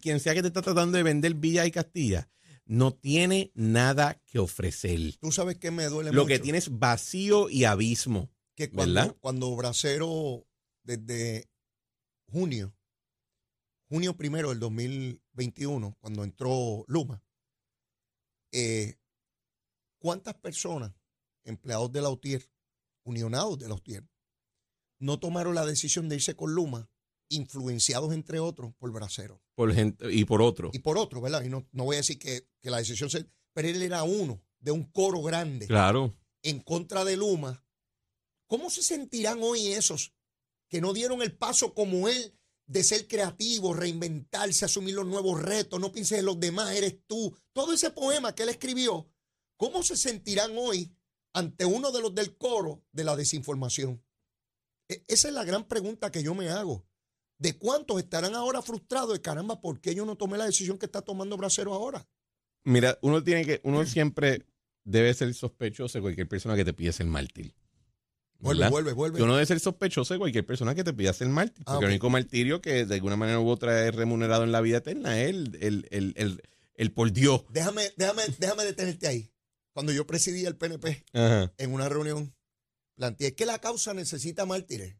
quien 0.00 0.20
sea 0.20 0.34
que 0.34 0.42
te 0.42 0.48
está 0.48 0.62
tratando 0.62 0.96
de 0.96 1.02
vender 1.02 1.34
Villa 1.34 1.66
y 1.66 1.70
Castilla, 1.70 2.28
no 2.64 2.94
tiene 2.94 3.50
nada 3.54 4.22
que 4.26 4.38
ofrecer. 4.38 5.16
Tú 5.18 5.32
sabes 5.32 5.58
que 5.58 5.70
me 5.70 5.86
duele 5.86 6.12
Lo 6.12 6.22
mucho. 6.22 6.28
que 6.34 6.38
tiene 6.38 6.58
es 6.58 6.78
vacío 6.78 7.50
y 7.50 7.64
abismo. 7.64 8.30
que 8.54 8.70
cuando, 8.70 8.94
¿verdad? 8.94 9.16
cuando 9.20 9.56
Bracero, 9.56 10.46
desde 10.84 11.50
junio, 12.28 12.74
junio 13.88 14.16
primero 14.16 14.50
del 14.50 14.60
2021, 14.60 15.96
cuando 16.00 16.22
entró 16.22 16.84
Luma, 16.86 17.24
eh, 18.52 18.98
¿cuántas 19.98 20.34
personas, 20.34 20.92
empleados 21.44 21.90
de 21.90 22.02
la 22.02 22.10
UTIER, 22.10 22.48
unionados 23.02 23.58
de 23.58 23.68
la 23.68 23.74
UTIER, 23.74 24.06
no 24.98 25.18
tomaron 25.18 25.54
la 25.54 25.64
decisión 25.64 26.08
de 26.08 26.16
irse 26.16 26.36
con 26.36 26.54
Luma, 26.54 26.88
influenciados 27.28 28.12
entre 28.12 28.38
otros 28.38 28.74
por 28.74 28.92
Bracero? 28.92 29.42
Por 29.60 29.74
gente, 29.74 30.10
y 30.10 30.24
por 30.24 30.40
otro. 30.40 30.70
Y 30.72 30.78
por 30.78 30.96
otro, 30.96 31.20
¿verdad? 31.20 31.44
Y 31.44 31.50
no, 31.50 31.68
no 31.72 31.84
voy 31.84 31.96
a 31.96 31.98
decir 31.98 32.18
que, 32.18 32.48
que 32.62 32.70
la 32.70 32.78
decisión 32.78 33.10
se... 33.10 33.26
Pero 33.52 33.68
él 33.68 33.82
era 33.82 34.04
uno 34.04 34.42
de 34.58 34.70
un 34.70 34.84
coro 34.84 35.20
grande 35.20 35.66
Claro. 35.66 36.16
en 36.42 36.60
contra 36.60 37.04
de 37.04 37.18
Luma, 37.18 37.62
¿cómo 38.46 38.70
se 38.70 38.82
sentirán 38.82 39.38
hoy 39.42 39.66
esos 39.68 40.14
que 40.70 40.80
no 40.80 40.94
dieron 40.94 41.20
el 41.20 41.36
paso 41.36 41.74
como 41.74 42.08
él 42.08 42.34
de 42.64 42.82
ser 42.82 43.06
creativo, 43.06 43.74
reinventarse, 43.74 44.64
asumir 44.64 44.94
los 44.94 45.04
nuevos 45.06 45.42
retos, 45.42 45.78
no 45.78 45.92
pienses 45.92 46.20
en 46.20 46.24
los 46.24 46.40
demás, 46.40 46.74
eres 46.74 46.96
tú? 47.06 47.36
Todo 47.52 47.74
ese 47.74 47.90
poema 47.90 48.34
que 48.34 48.44
él 48.44 48.48
escribió, 48.48 49.10
¿cómo 49.58 49.82
se 49.82 49.98
sentirán 49.98 50.52
hoy 50.56 50.90
ante 51.34 51.66
uno 51.66 51.92
de 51.92 52.00
los 52.00 52.14
del 52.14 52.34
coro 52.38 52.82
de 52.92 53.04
la 53.04 53.14
desinformación? 53.14 54.02
E- 54.88 55.04
esa 55.06 55.28
es 55.28 55.34
la 55.34 55.44
gran 55.44 55.68
pregunta 55.68 56.10
que 56.10 56.22
yo 56.22 56.34
me 56.34 56.48
hago. 56.48 56.86
¿De 57.40 57.56
cuántos 57.56 57.98
estarán 57.98 58.34
ahora 58.34 58.60
frustrados 58.60 59.14
de 59.14 59.22
caramba, 59.22 59.62
por 59.62 59.80
qué 59.80 59.94
yo 59.94 60.04
no 60.04 60.14
tomé 60.14 60.36
la 60.36 60.44
decisión 60.44 60.76
que 60.78 60.84
está 60.84 61.00
tomando 61.00 61.38
Bracero 61.38 61.72
ahora? 61.72 62.06
Mira, 62.64 62.98
uno 63.00 63.24
tiene 63.24 63.46
que, 63.46 63.62
uno 63.64 63.86
siempre 63.86 64.44
debe 64.84 65.14
ser 65.14 65.32
sospechoso 65.32 65.96
de 65.96 66.02
cualquier 66.02 66.28
persona 66.28 66.54
que 66.54 66.66
te 66.66 66.74
pida 66.74 66.92
ser 66.92 67.06
mártir. 67.06 67.54
Vuelve, 68.40 68.60
¿verdad? 68.60 68.70
vuelve, 68.70 68.92
vuelve. 68.92 69.22
Uno 69.22 69.34
debe 69.34 69.46
ser 69.46 69.58
sospechoso 69.58 70.12
de 70.12 70.18
cualquier 70.18 70.44
persona 70.44 70.74
que 70.74 70.84
te 70.84 70.92
pida 70.92 71.14
ser 71.14 71.28
mártir. 71.28 71.64
Ah, 71.66 71.72
Porque 71.72 71.86
el 71.86 71.92
único 71.92 72.10
martirio 72.10 72.60
que 72.60 72.84
de 72.84 72.94
alguna 72.94 73.16
manera 73.16 73.40
u 73.40 73.48
otra 73.48 73.88
es 73.88 73.94
remunerado 73.94 74.44
en 74.44 74.52
la 74.52 74.60
vida 74.60 74.76
eterna 74.78 75.18
es 75.18 75.30
el, 75.30 75.58
el, 75.62 75.88
el, 75.90 76.12
el, 76.16 76.42
el 76.74 76.92
por 76.92 77.10
Dios. 77.10 77.44
Déjame, 77.48 77.90
déjame, 77.96 78.22
déjame 78.38 78.64
detenerte 78.64 79.06
ahí. 79.06 79.32
Cuando 79.72 79.92
yo 79.92 80.06
presidía 80.06 80.48
el 80.48 80.56
PNP, 80.56 81.04
Ajá. 81.14 81.54
en 81.56 81.72
una 81.72 81.88
reunión, 81.88 82.34
planteé 82.96 83.34
que 83.34 83.46
la 83.46 83.58
causa 83.60 83.94
necesita 83.94 84.44
mártires. 84.44 84.96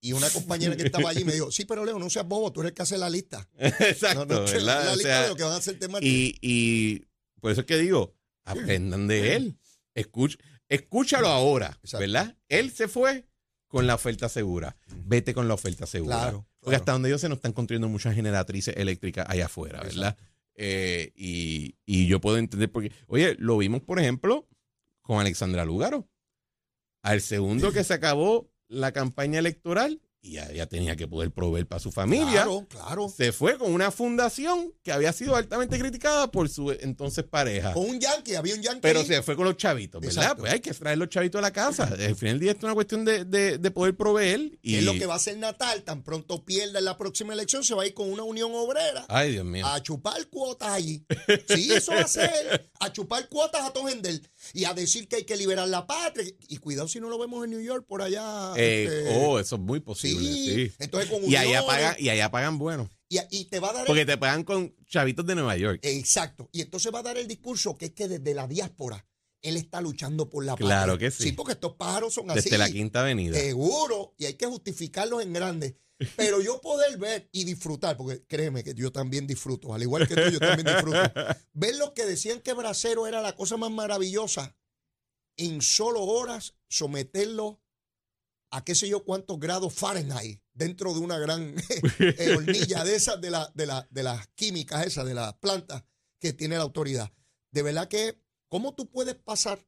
Y 0.00 0.12
una 0.12 0.30
compañera 0.30 0.76
que 0.76 0.84
estaba 0.84 1.10
allí 1.10 1.24
me 1.24 1.32
dijo, 1.32 1.50
sí, 1.50 1.64
pero 1.64 1.84
Leo, 1.84 1.98
no 1.98 2.08
seas 2.08 2.26
bobo, 2.26 2.52
tú 2.52 2.60
eres 2.60 2.70
el 2.70 2.74
que 2.74 2.82
hace 2.82 2.98
la 2.98 3.10
lista. 3.10 3.48
Exacto, 3.58 4.24
No, 4.26 4.40
no, 4.40 4.44
que 4.46 4.52
¿verdad? 4.58 4.84
la 4.86 4.92
O 4.92 4.94
lista 4.94 5.08
sea, 5.08 5.22
de 5.22 5.28
lo 5.28 5.36
que 5.36 5.42
van 5.42 5.52
a 5.52 5.56
hacerte 5.56 5.88
mártires. 5.88 6.14
y, 6.14 6.38
y 6.40 7.04
por 7.40 7.50
eso 7.52 7.62
es 7.62 7.66
que 7.66 7.78
digo, 7.78 8.14
aprendan 8.44 9.08
de 9.08 9.34
él. 9.36 9.58
Escuch, 9.94 10.36
escúchalo 10.68 11.28
ahora, 11.28 11.76
Exacto. 11.82 11.98
¿verdad? 11.98 12.36
Él 12.48 12.70
se 12.70 12.86
fue 12.86 13.26
con 13.66 13.86
la 13.88 13.96
oferta 13.96 14.28
segura. 14.28 14.76
Vete 15.04 15.34
con 15.34 15.48
la 15.48 15.54
oferta 15.54 15.84
segura. 15.86 16.16
Claro, 16.16 16.46
Porque 16.60 16.70
claro. 16.74 16.82
hasta 16.82 16.92
donde 16.92 17.10
yo 17.10 17.18
sé 17.18 17.28
no 17.28 17.34
están 17.34 17.52
construyendo 17.52 17.88
muchas 17.88 18.14
generatrices 18.14 18.74
eléctricas 18.76 19.26
allá 19.28 19.46
afuera, 19.46 19.82
¿verdad? 19.82 20.16
Eh, 20.54 21.12
y, 21.16 21.76
y 21.84 22.06
yo 22.06 22.20
puedo 22.20 22.36
entender 22.38 22.70
porque, 22.70 22.92
oye, 23.08 23.34
lo 23.38 23.58
vimos, 23.58 23.82
por 23.82 23.98
ejemplo, 23.98 24.48
con 25.02 25.20
Alexandra 25.20 25.64
Lugaro. 25.64 26.08
Al 27.02 27.20
segundo 27.20 27.72
que 27.72 27.84
se 27.84 27.94
acabó 27.94 28.50
la 28.68 28.92
campaña 28.92 29.38
electoral, 29.38 30.00
y 30.20 30.32
ya, 30.32 30.50
ya 30.52 30.66
tenía 30.66 30.96
que 30.96 31.06
poder 31.06 31.30
proveer 31.30 31.68
para 31.68 31.78
su 31.78 31.92
familia. 31.92 32.42
Claro, 32.42 32.66
claro. 32.68 33.08
Se 33.08 33.30
fue 33.30 33.56
con 33.56 33.72
una 33.72 33.92
fundación 33.92 34.74
que 34.82 34.90
había 34.90 35.12
sido 35.12 35.36
altamente 35.36 35.78
criticada 35.78 36.28
por 36.32 36.48
su 36.48 36.72
entonces 36.72 37.22
pareja. 37.24 37.72
Con 37.72 37.88
un 37.88 38.00
yankee, 38.00 38.34
había 38.34 38.56
un 38.56 38.60
yankee. 38.62 38.80
Pero 38.82 39.04
se 39.04 39.22
fue 39.22 39.36
con 39.36 39.44
los 39.44 39.56
chavitos, 39.56 40.00
¿verdad? 40.00 40.16
Exacto. 40.22 40.40
Pues 40.42 40.52
hay 40.54 40.60
que 40.60 40.74
traer 40.74 40.98
los 40.98 41.08
chavitos 41.08 41.38
a 41.38 41.42
la 41.42 41.52
casa. 41.52 41.84
Al 41.84 42.16
final 42.16 42.34
del 42.34 42.40
día 42.40 42.50
esto 42.50 42.62
es 42.62 42.64
una 42.64 42.74
cuestión 42.74 43.04
de, 43.04 43.24
de- 43.24 43.58
de 43.58 43.70
poder 43.70 43.96
proveer. 43.96 44.58
Y... 44.60 44.74
Es 44.74 44.84
lo 44.84 44.94
que 44.94 45.06
va 45.06 45.14
a 45.14 45.18
hacer 45.18 45.38
Natal, 45.38 45.84
tan 45.84 46.02
pronto 46.02 46.44
pierda 46.44 46.80
en 46.80 46.84
la 46.84 46.96
próxima 46.96 47.32
elección, 47.32 47.62
se 47.62 47.76
va 47.76 47.84
a 47.84 47.86
ir 47.86 47.94
con 47.94 48.10
una 48.12 48.24
unión 48.24 48.50
obrera 48.54 49.06
Ay, 49.08 49.30
Dios 49.32 49.44
mío. 49.44 49.64
a 49.68 49.80
chupar 49.84 50.26
cuotas 50.26 50.70
allí. 50.70 51.06
Sí, 51.46 51.72
eso 51.72 51.92
va 51.92 52.00
a 52.00 52.08
ser, 52.08 52.68
a 52.80 52.92
chupar 52.92 53.28
cuotas 53.28 53.62
a 53.62 53.72
Tojendel 53.72 54.20
y 54.52 54.64
a 54.64 54.74
decir 54.74 55.08
que 55.08 55.16
hay 55.16 55.24
que 55.24 55.36
liberar 55.36 55.68
la 55.68 55.86
patria. 55.86 56.32
Y 56.48 56.56
cuidado 56.58 56.88
si 56.88 57.00
no 57.00 57.08
lo 57.08 57.18
vemos 57.18 57.44
en 57.44 57.50
New 57.50 57.60
York, 57.60 57.84
por 57.86 58.02
allá. 58.02 58.52
Eh, 58.56 58.84
este, 58.84 59.16
oh, 59.24 59.38
eso 59.38 59.56
es 59.56 59.60
muy 59.62 59.80
posible, 59.80 60.20
sí. 60.32 60.54
sí. 60.68 60.72
Entonces 60.78 61.10
con 61.10 61.24
Y 61.28 61.36
allá 61.36 61.64
pagan, 61.66 61.96
y 61.98 62.08
allá 62.08 62.30
pagan 62.30 62.58
bueno. 62.58 62.88
y, 63.08 63.18
y 63.30 63.44
te 63.46 63.60
va 63.60 63.70
a 63.70 63.72
dar 63.72 63.82
el- 63.82 63.86
Porque 63.86 64.06
te 64.06 64.16
pagan 64.18 64.44
con 64.44 64.74
chavitos 64.86 65.26
de 65.26 65.34
Nueva 65.34 65.56
York. 65.56 65.80
Exacto. 65.82 66.48
Y 66.52 66.60
entonces 66.62 66.92
va 66.94 67.00
a 67.00 67.02
dar 67.02 67.16
el 67.18 67.26
discurso 67.28 67.76
que 67.76 67.86
es 67.86 67.92
que 67.92 68.08
desde 68.08 68.34
la 68.34 68.46
diáspora 68.46 69.04
él 69.40 69.56
está 69.56 69.80
luchando 69.80 70.28
por 70.28 70.44
la 70.44 70.52
patria. 70.52 70.66
Claro 70.66 70.98
que 70.98 71.10
sí. 71.12 71.22
Sí, 71.24 71.32
porque 71.32 71.52
estos 71.52 71.74
pájaros 71.74 72.12
son 72.12 72.30
así. 72.30 72.40
Desde 72.42 72.58
la 72.58 72.68
Quinta 72.68 73.02
Avenida. 73.02 73.38
Seguro, 73.38 74.14
y 74.18 74.24
hay 74.24 74.34
que 74.34 74.46
justificarlos 74.46 75.22
en 75.22 75.32
grande. 75.32 75.78
Pero 76.16 76.40
yo 76.40 76.60
poder 76.60 76.96
ver 76.96 77.28
y 77.32 77.44
disfrutar, 77.44 77.96
porque 77.96 78.24
créeme 78.26 78.62
que 78.62 78.74
yo 78.74 78.92
también 78.92 79.26
disfruto, 79.26 79.74
al 79.74 79.82
igual 79.82 80.06
que 80.06 80.14
tú, 80.14 80.30
yo 80.30 80.38
también 80.38 80.66
disfruto. 80.66 80.98
Ver 81.52 81.76
los 81.76 81.90
que 81.90 82.06
decían 82.06 82.40
que 82.40 82.52
Bracero 82.52 83.06
era 83.06 83.20
la 83.20 83.34
cosa 83.34 83.56
más 83.56 83.70
maravillosa, 83.70 84.56
en 85.36 85.60
solo 85.60 86.04
horas 86.04 86.54
someterlo 86.68 87.60
a 88.50 88.64
qué 88.64 88.74
sé 88.74 88.88
yo 88.88 89.04
cuántos 89.04 89.38
grados 89.38 89.74
Fahrenheit 89.74 90.40
dentro 90.52 90.94
de 90.94 91.00
una 91.00 91.18
gran 91.18 91.54
eh, 91.98 92.34
hornilla 92.36 92.84
de 92.84 92.96
esas, 92.96 93.20
de, 93.20 93.30
la, 93.30 93.50
de, 93.54 93.66
la, 93.66 93.86
de 93.90 94.02
las 94.02 94.26
químicas 94.28 94.86
esas, 94.86 95.06
de 95.06 95.14
las 95.14 95.34
plantas 95.34 95.84
que 96.20 96.32
tiene 96.32 96.56
la 96.56 96.62
autoridad. 96.62 97.12
De 97.50 97.62
verdad 97.62 97.88
que, 97.88 98.20
¿cómo 98.48 98.74
tú 98.74 98.90
puedes 98.90 99.14
pasar 99.14 99.64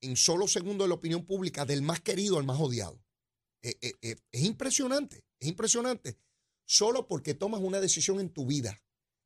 en 0.00 0.16
solo 0.16 0.48
segundos 0.48 0.84
de 0.86 0.88
la 0.88 0.94
opinión 0.94 1.24
pública 1.24 1.64
del 1.64 1.82
más 1.82 2.00
querido 2.00 2.38
al 2.38 2.44
más 2.44 2.60
odiado? 2.60 3.02
Eh, 3.62 3.78
eh, 3.80 4.16
es 4.32 4.42
impresionante, 4.42 5.24
es 5.42 5.48
impresionante. 5.48 6.16
Solo 6.64 7.06
porque 7.08 7.34
tomas 7.34 7.60
una 7.60 7.80
decisión 7.80 8.20
en 8.20 8.30
tu 8.30 8.46
vida 8.46 8.80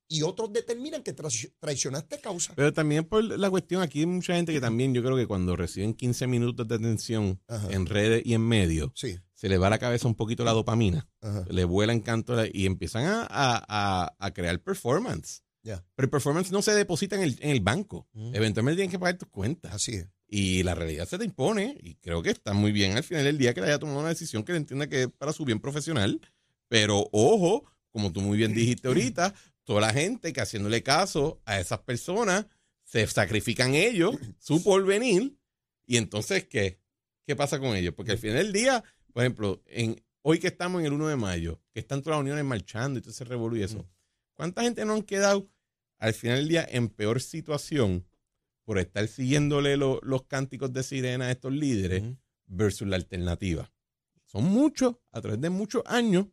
y 0.09 0.23
otros 0.23 0.53
determinan 0.53 1.03
que 1.03 1.15
traici- 1.15 1.53
traicionaste 1.59 2.21
causa. 2.21 2.55
Pero 2.55 2.73
también 2.73 3.05
por 3.05 3.23
la 3.25 3.51
cuestión, 3.51 3.83
aquí 3.83 4.01
hay 4.01 4.07
mucha 4.07 4.35
gente 4.35 4.53
que 4.53 4.61
también 4.61 4.95
yo 4.95 5.03
creo 5.03 5.17
que 5.17 5.27
cuando 5.27 5.57
reciben 5.57 5.95
15 5.95 6.27
minutos 6.27 6.67
de 6.69 6.75
atención 6.77 7.41
Ajá. 7.49 7.69
en 7.71 7.87
redes 7.87 8.23
y 8.25 8.35
en 8.35 8.43
medios, 8.43 8.91
Sí. 8.95 9.17
se 9.35 9.49
le 9.49 9.59
va 9.59 9.67
a 9.67 9.71
la 9.71 9.79
cabeza 9.79 10.07
un 10.09 10.15
poquito 10.15 10.45
la 10.45 10.53
dopamina. 10.53 11.09
Ajá. 11.21 11.45
Le 11.51 11.65
vuela 11.65 11.93
en 11.93 12.01
canto 12.01 12.35
y 12.53 12.67
empiezan 12.67 13.05
a, 13.05 13.23
a- 13.23 13.65
a- 13.69 14.17
a 14.19 14.31
crear 14.33 14.61
performance. 14.63 15.43
Pero 15.63 15.83
el 16.07 16.11
performance 16.11 16.53
no 16.53 16.63
se 16.63 16.73
deposita 16.73 17.17
en 17.17 17.23
el, 17.23 17.37
en 17.41 17.51
el 17.51 17.59
banco. 17.61 18.09
Mm. 18.13 18.37
Eventualmente 18.37 18.77
tienen 18.77 18.91
que 18.93 19.01
pagar 19.01 19.19
tus 19.19 19.29
cuentas. 19.29 19.75
Así 19.75 19.95
es. 19.97 20.07
Y 20.29 20.63
la 20.63 20.75
realidad 20.75 21.07
se 21.07 21.19
te 21.19 21.25
impone. 21.25 21.77
Y 21.81 21.95
creo 21.97 22.23
que 22.23 22.31
está 22.31 22.53
muy 22.53 22.73
bien 22.73 22.97
al 22.97 23.05
final 23.05 23.25
del 23.25 23.39
día 23.39 23.55
que 23.55 23.61
le 23.61 23.69
haya 23.69 23.79
tomado 23.79 24.01
una 24.01 24.09
decisión 24.09 24.43
que 24.43 24.53
le 24.53 24.59
entienda 24.59 24.89
que 24.89 25.03
es 25.03 25.09
para 25.09 25.33
su 25.33 25.45
bien 25.45 25.61
profesional. 25.61 26.21
Pero 26.69 27.09
ojo, 27.13 27.65
como 27.91 28.13
tú 28.13 28.21
muy 28.21 28.37
bien 28.37 28.55
dijiste 28.55 28.89
ahorita, 28.89 29.35
toda 29.65 29.81
la 29.81 29.93
gente 29.93 30.33
que 30.33 30.41
haciéndole 30.41 30.83
caso 30.83 31.41
a 31.45 31.61
esas 31.61 31.81
personas 31.81 32.47
se 32.85 33.07
sacrifican 33.07 33.75
ellos, 33.75 34.17
su 34.39 34.63
porvenir. 34.63 35.37
Y 35.87 35.97
entonces, 35.97 36.47
¿qué? 36.47 36.81
¿Qué 37.27 37.35
pasa 37.35 37.59
con 37.59 37.77
ellos? 37.77 37.95
Porque 37.95 38.13
al 38.13 38.19
final 38.19 38.39
del 38.39 38.53
día, 38.53 38.85
por 39.13 39.23
ejemplo, 39.23 39.63
en, 39.67 40.03
hoy 40.23 40.39
que 40.39 40.49
estamos 40.49 40.81
en 40.81 40.87
el 40.87 40.93
1 40.93 41.09
de 41.09 41.17
mayo, 41.17 41.61
que 41.73 41.81
están 41.81 42.03
todas 42.03 42.17
las 42.17 42.23
uniones 42.23 42.45
marchando 42.45 42.99
y 42.99 43.03
todo 43.03 43.11
ese 43.11 43.25
revolú 43.25 43.57
y 43.57 43.63
eso, 43.63 43.89
¿cuánta 44.35 44.63
gente 44.63 44.85
no 44.85 44.95
han 44.95 45.03
quedado 45.03 45.49
al 45.99 46.15
final 46.15 46.39
del 46.39 46.49
día 46.49 46.67
en 46.69 46.89
peor 46.89 47.21
situación 47.21 48.07
por 48.67 48.79
estar 48.79 49.07
siguiéndole 49.09 49.79
lo- 49.79 50.01
los 50.03 50.25
cánticos 50.27 50.71
de 50.75 50.83
sirena 50.83 51.27
a 51.27 51.31
estos 51.31 51.53
líderes 51.53 52.03
versus 52.47 52.87
la 52.87 52.97
alternativa? 52.97 53.73
Son 54.27 54.45
muchos, 54.45 54.97
a 55.13 55.21
través 55.23 55.41
de 55.41 55.49
muchos 55.51 55.83
años, 55.87 56.27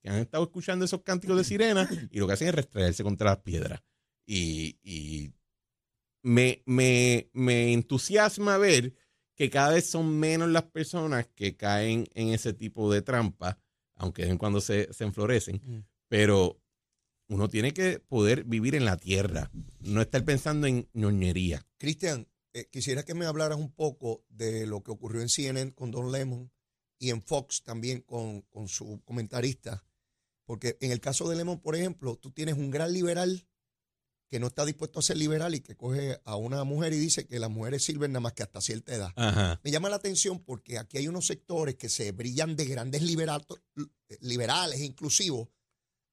que 0.00 0.08
han 0.08 0.20
estado 0.20 0.44
escuchando 0.44 0.84
esos 0.86 1.02
cánticos 1.02 1.36
de 1.36 1.44
sirena 1.44 1.86
y 2.10 2.18
lo 2.18 2.26
que 2.26 2.32
hacen 2.34 2.48
es 2.48 2.54
restraerse 2.54 3.02
contra 3.02 3.30
las 3.30 3.38
piedras. 3.42 3.82
Y, 4.24 4.78
y 4.82 5.34
me, 6.22 6.62
me, 6.64 7.28
me 7.32 7.72
entusiasma 7.72 8.56
ver 8.56 8.94
que 9.34 9.50
cada 9.50 9.72
vez 9.74 9.90
son 9.90 10.18
menos 10.18 10.48
las 10.50 10.64
personas 10.64 11.26
que 11.34 11.56
caen 11.56 12.06
en 12.14 12.28
ese 12.28 12.52
tipo 12.52 12.92
de 12.92 13.02
trampa, 13.02 13.58
aunque 13.96 14.22
de 14.22 14.26
vez 14.28 14.32
en 14.32 14.38
cuando 14.38 14.60
se, 14.60 14.92
se 14.92 15.04
enflorecen, 15.04 15.60
Mm. 15.64 15.78
pero 16.08 16.60
uno 17.30 17.48
tiene 17.48 17.72
que 17.72 18.00
poder 18.00 18.44
vivir 18.44 18.74
en 18.74 18.84
la 18.84 18.96
tierra, 18.96 19.50
no 19.80 20.02
estar 20.02 20.24
pensando 20.24 20.66
en 20.66 20.88
ñoñería. 20.92 21.64
Cristian, 21.78 22.28
eh, 22.52 22.68
quisiera 22.70 23.04
que 23.04 23.14
me 23.14 23.24
hablaras 23.24 23.56
un 23.58 23.70
poco 23.72 24.24
de 24.28 24.66
lo 24.66 24.82
que 24.82 24.90
ocurrió 24.90 25.22
en 25.22 25.28
CNN 25.28 25.72
con 25.72 25.90
Don 25.92 26.10
Lemon 26.12 26.50
y 26.98 27.10
en 27.10 27.22
Fox 27.22 27.62
también 27.62 28.00
con, 28.02 28.42
con 28.42 28.68
su 28.68 29.00
comentarista. 29.04 29.84
Porque 30.44 30.76
en 30.80 30.90
el 30.90 31.00
caso 31.00 31.28
de 31.28 31.36
Lemon, 31.36 31.60
por 31.60 31.76
ejemplo, 31.76 32.16
tú 32.16 32.32
tienes 32.32 32.56
un 32.56 32.70
gran 32.72 32.92
liberal 32.92 33.46
que 34.28 34.40
no 34.40 34.48
está 34.48 34.64
dispuesto 34.64 34.98
a 34.98 35.02
ser 35.02 35.16
liberal 35.16 35.54
y 35.54 35.60
que 35.60 35.76
coge 35.76 36.20
a 36.24 36.34
una 36.36 36.62
mujer 36.64 36.92
y 36.92 36.98
dice 36.98 37.26
que 37.26 37.38
las 37.38 37.50
mujeres 37.50 37.84
sirven 37.84 38.12
nada 38.12 38.20
más 38.20 38.32
que 38.32 38.42
hasta 38.42 38.60
cierta 38.60 38.94
edad. 38.94 39.12
Ajá. 39.16 39.60
Me 39.62 39.70
llama 39.70 39.88
la 39.88 39.96
atención 39.96 40.40
porque 40.40 40.78
aquí 40.78 40.98
hay 40.98 41.06
unos 41.08 41.26
sectores 41.26 41.76
que 41.76 41.88
se 41.88 42.10
brillan 42.12 42.56
de 42.56 42.64
grandes 42.66 43.02
liberato- 43.02 43.60
liberales 44.20 44.80
e 44.80 44.84
inclusivos 44.84 45.48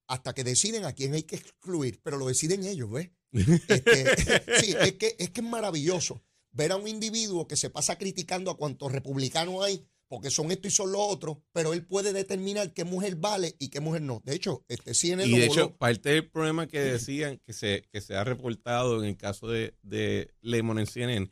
hasta 0.07 0.33
que 0.33 0.43
deciden 0.43 0.85
a 0.85 0.93
quién 0.93 1.13
hay 1.13 1.23
que 1.23 1.35
excluir, 1.35 1.99
pero 2.03 2.17
lo 2.17 2.27
deciden 2.27 2.65
ellos, 2.65 2.89
¿ves? 2.91 3.09
Este, 3.67 4.05
sí, 4.61 4.73
es 4.79 4.93
que, 4.93 5.15
es 5.19 5.29
que 5.31 5.41
es 5.41 5.47
maravilloso 5.47 6.23
ver 6.51 6.71
a 6.71 6.75
un 6.77 6.87
individuo 6.87 7.47
que 7.47 7.55
se 7.55 7.69
pasa 7.69 7.97
criticando 7.97 8.49
a 8.49 8.57
cuantos 8.57 8.91
republicanos 8.91 9.63
hay, 9.63 9.85
porque 10.07 10.29
son 10.31 10.49
esto 10.51 10.67
y 10.69 10.71
son 10.71 10.93
lo 10.93 11.01
otro, 11.01 11.43
pero 11.51 11.73
él 11.73 11.85
puede 11.85 12.13
determinar 12.13 12.73
qué 12.73 12.85
mujer 12.85 13.17
vale 13.17 13.55
y 13.59 13.67
qué 13.69 13.81
mujer 13.81 14.01
no. 14.01 14.21
De 14.23 14.33
hecho, 14.35 14.63
este 14.69 14.93
CNN 14.93 15.27
Y 15.27 15.31
lo 15.31 15.37
de 15.37 15.47
voló. 15.49 15.61
hecho, 15.65 15.77
parte 15.77 16.09
del 16.09 16.29
problema 16.31 16.65
que 16.67 16.79
decían 16.79 17.39
que 17.45 17.51
se, 17.53 17.83
que 17.91 17.99
se 17.99 18.15
ha 18.15 18.23
reportado 18.23 19.03
en 19.03 19.09
el 19.09 19.17
caso 19.17 19.49
de, 19.49 19.75
de 19.83 20.33
Lemon 20.41 20.79
en 20.79 20.87
CNN 20.87 21.31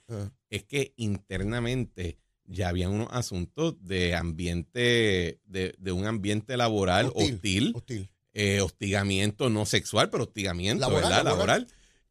es 0.50 0.64
que 0.66 0.94
internamente 0.98 2.18
ya 2.44 2.70
habían 2.70 2.92
unos 2.92 3.08
asuntos 3.12 3.76
de 3.82 4.14
ambiente, 4.16 5.40
de, 5.46 5.74
de 5.80 5.92
un 5.92 6.06
ambiente 6.06 6.58
laboral 6.58 7.08
hostil, 7.16 7.34
Hostil. 7.34 7.74
hostil. 7.76 8.10
Eh, 8.36 8.62
hostigamiento 8.62 9.50
no 9.50 9.66
sexual, 9.66 10.10
pero 10.12 10.26
hostigamiento, 10.26 10.82
Laboral, 10.82 11.04
¿verdad? 11.10 11.24
laboral. 11.24 11.62
Laboral. 11.62 11.68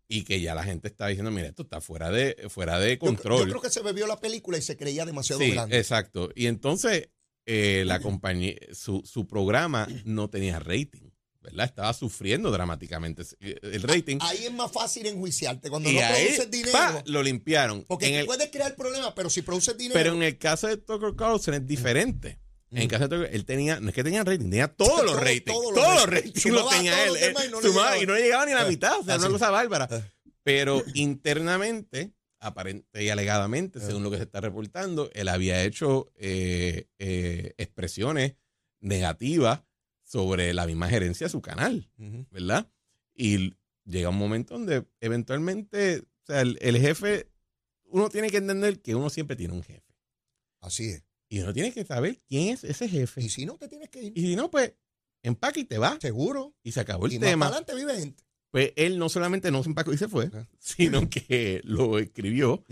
Y 0.08 0.24
que 0.24 0.40
ya 0.40 0.54
la 0.54 0.64
gente 0.64 0.88
está 0.88 1.06
diciendo, 1.06 1.30
mira, 1.30 1.46
esto 1.48 1.62
está 1.62 1.80
fuera 1.80 2.10
de, 2.10 2.36
fuera 2.50 2.78
de 2.78 2.98
control. 2.98 3.40
Yo, 3.46 3.48
creo 3.48 3.62
que 3.62 3.70
se 3.70 3.80
bebió 3.82 4.06
la 4.06 4.20
película 4.20 4.58
y 4.58 4.62
se 4.62 4.76
creía 4.76 5.04
demasiado 5.06 5.40
Sí, 5.40 5.50
grande. 5.52 5.78
exacto. 5.78 6.30
Y 6.34 6.46
entonces 6.46 7.08
eh, 7.46 7.84
la 7.86 8.00
compañía, 8.00 8.54
su, 8.72 9.02
su 9.04 9.26
programa 9.26 9.88
no 10.04 10.28
tenía 10.28 10.58
rating, 10.58 11.10
¿verdad? 11.40 11.64
Estaba 11.66 11.92
sufriendo 11.94 12.50
dramáticamente 12.50 13.22
eh, 13.40 13.56
el 13.62 13.82
rating. 13.82 14.18
Ahí 14.20 14.44
es 14.44 14.52
más 14.52 14.70
fácil 14.72 15.06
enjuiciarte 15.06 15.70
cuando 15.70 15.90
y 15.90 15.94
no 15.94 16.00
ahí, 16.00 16.24
produces 16.26 16.50
dinero. 16.50 16.72
pa, 16.72 17.02
lo 17.06 17.22
limpiaron. 17.22 17.84
Porque 17.84 18.06
En 18.06 18.12
tú 18.12 18.18
el- 18.20 18.26
puedes 18.26 18.50
crear 18.50 18.74
problemas, 18.76 19.12
pero 19.16 19.30
si 19.30 19.40
produces 19.42 19.76
dinero. 19.76 19.94
pero 19.94 20.12
en 20.14 20.22
el 20.22 20.36
caso 20.38 20.68
de 20.68 20.76
Tucker 20.76 21.14
Carlson 21.16 21.54
es 21.54 21.66
diferente. 21.66 22.38
En 22.82 22.88
caso 22.88 23.08
de 23.08 23.26
él 23.28 23.44
tenía, 23.44 23.80
no 23.80 23.88
es 23.88 23.94
que 23.94 24.02
tenía 24.04 24.24
rating, 24.24 24.50
tenía 24.50 24.68
todos 24.68 25.04
los 25.06 25.16
ratings. 25.20 25.44
todos 25.44 25.74
Todos, 25.74 25.94
los 25.96 26.06
ratings. 26.10 26.44
los 26.46 26.68
tenía 26.70 27.06
él. 27.06 27.16
eh, 27.16 27.26
demás 27.28 27.46
y 27.46 27.50
no 27.50 27.60
sumaba 27.62 27.96
llegaba. 27.96 28.02
y 28.02 28.06
no 28.06 28.14
le 28.14 28.20
llegaba 28.22 28.46
ni 28.46 28.52
a 28.52 28.54
la 28.56 28.62
Ah, 28.62 28.68
mitad. 28.68 28.98
O 29.00 29.04
sea, 29.04 29.14
así. 29.14 29.22
una 29.24 29.32
cosa 29.32 29.50
bárbara. 29.50 29.88
Ah. 29.90 30.00
Pero 30.42 30.82
internamente, 30.94 32.12
aparente 32.40 33.02
y 33.02 33.08
alegadamente, 33.08 33.78
Ah. 33.80 33.86
según 33.86 34.02
lo 34.02 34.10
que 34.10 34.16
se 34.18 34.24
está 34.24 34.40
reportando, 34.40 35.10
él 35.14 35.28
había 35.28 35.62
hecho 35.64 36.10
eh, 36.16 36.86
eh, 36.98 37.54
expresiones 37.58 38.34
negativas 38.80 39.62
sobre 40.02 40.52
la 40.54 40.66
misma 40.66 40.88
gerencia 40.88 41.26
de 41.26 41.30
su 41.30 41.40
canal. 41.40 41.88
¿verdad? 42.30 42.68
Y 43.14 43.54
llega 43.84 44.08
un 44.10 44.18
momento 44.18 44.54
donde 44.54 44.84
eventualmente, 45.00 46.00
o 46.00 46.26
sea, 46.26 46.40
el, 46.42 46.58
el 46.60 46.78
jefe, 46.78 47.28
uno 47.86 48.08
tiene 48.10 48.28
que 48.30 48.36
entender 48.38 48.80
que 48.80 48.94
uno 48.94 49.08
siempre 49.10 49.36
tiene 49.36 49.54
un 49.54 49.62
jefe. 49.62 49.82
Así 50.60 50.88
es. 50.90 51.03
Y 51.28 51.40
uno 51.40 51.52
tiene 51.52 51.72
que 51.72 51.84
saber 51.84 52.20
quién 52.28 52.48
es 52.54 52.64
ese 52.64 52.88
jefe. 52.88 53.22
Y 53.22 53.28
si 53.28 53.46
no, 53.46 53.56
te 53.56 53.68
tienes 53.68 53.88
que 53.90 54.02
ir. 54.02 54.12
Y 54.16 54.20
si 54.22 54.36
no, 54.36 54.50
pues 54.50 54.72
empaca 55.22 55.58
y 55.58 55.64
te 55.64 55.78
va. 55.78 55.98
Seguro. 56.00 56.54
Y 56.62 56.72
se 56.72 56.80
acabó 56.80 57.06
el 57.06 57.14
y 57.14 57.18
tema. 57.18 57.36
más 57.46 57.48
adelante 57.48 57.74
vive 57.74 57.98
gente. 57.98 58.22
Pues 58.50 58.72
él 58.76 58.98
no 58.98 59.08
solamente 59.08 59.50
no 59.50 59.62
se 59.64 59.68
empacó 59.70 59.92
y 59.92 59.98
se 59.98 60.06
fue, 60.06 60.30
Ah. 60.32 60.46
sino 60.60 61.08
que 61.10 61.60
lo 61.64 61.98
escribió 61.98 62.64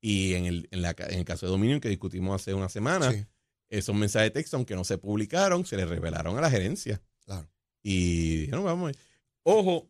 y 0.00 0.34
en 0.34 0.46
el, 0.46 0.68
en, 0.72 0.82
la, 0.82 0.96
en 0.98 1.18
el 1.20 1.24
caso 1.24 1.46
de 1.46 1.52
Dominion 1.52 1.80
que 1.80 1.88
discutimos 1.88 2.40
hace 2.40 2.54
una 2.54 2.68
semana, 2.68 3.12
Sí, 3.12 3.24
esos 3.68 3.94
mensajes 3.94 4.28
de 4.28 4.40
texto, 4.40 4.56
aunque 4.56 4.74
no 4.74 4.82
se 4.82 4.98
publicaron, 4.98 5.64
se 5.64 5.76
le 5.76 5.86
revelaron 5.86 6.36
a 6.36 6.40
la 6.40 6.50
gerencia. 6.50 7.00
claro. 7.24 7.48
Y 7.84 8.36
dijeron, 8.38 8.64
vamos. 8.64 8.92
Ojo, 9.44 9.88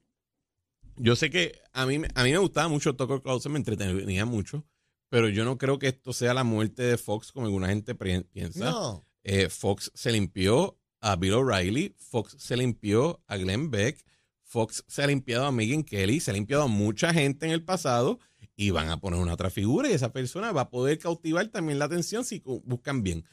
yo 0.97 1.17
sé 1.17 1.31
que 1.31 1.59
a 1.73 1.87
mí, 1.87 1.99
me- 1.99 2.09
a 2.15 2.25
mí 2.25 2.33
me 2.33 2.39
gustaba 2.39 2.69
mucho 2.69 2.95
Tucker 2.95 3.23
Carlson, 3.23 3.53
me 3.53 3.59
entretenía 3.59 4.27
mucho, 4.27 4.67
pero 5.09 5.29
yo 5.29 5.45
no 5.45 5.59
creo 5.59 5.79
que 5.79 5.89
esto 5.89 6.13
sea 6.13 6.35
la 6.35 6.45
muerte 6.45 6.83
de 6.83 6.99
Fox 6.99 7.33
como 7.33 7.47
alguna 7.47 7.69
gente 7.69 7.95
piensa. 7.95 8.71
No. 8.71 9.07
Eh, 9.25 9.49
Fox 9.49 9.91
se 9.95 10.13
limpió 10.13 10.79
a 11.01 11.17
Bill 11.17 11.35
O'Reilly, 11.35 11.95
Fox 11.99 12.37
se 12.39 12.57
limpió 12.57 13.23
a 13.27 13.37
Glenn 13.37 13.71
Beck, 13.71 14.05
Fox 14.43 14.85
se 14.89 15.03
ha 15.03 15.07
limpiado 15.07 15.45
a 15.45 15.53
Megan 15.53 15.83
Kelly, 15.83 16.21
se 16.21 16.31
ha 16.31 16.35
limpiado 16.35 16.63
a 16.65 16.69
mucha 16.69 17.13
gente 17.13 17.47
en 17.47 17.53
el 17.53 17.63
pasado 17.65 18.19
y 18.57 18.71
van 18.71 18.89
a 18.89 19.01
poner 19.01 19.21
una 19.21 19.35
otra 19.35 19.51
figura 19.51 19.89
y 19.89 19.93
esa 19.93 20.13
persona 20.13 20.53
va 20.53 20.63
a 20.63 20.71
poder 20.71 20.99
cautivar 20.99 21.47
también 21.49 21.79
la 21.79 21.85
atención 21.85 22.25
si 22.25 22.43
buscan 22.65 23.03
bien. 23.03 23.25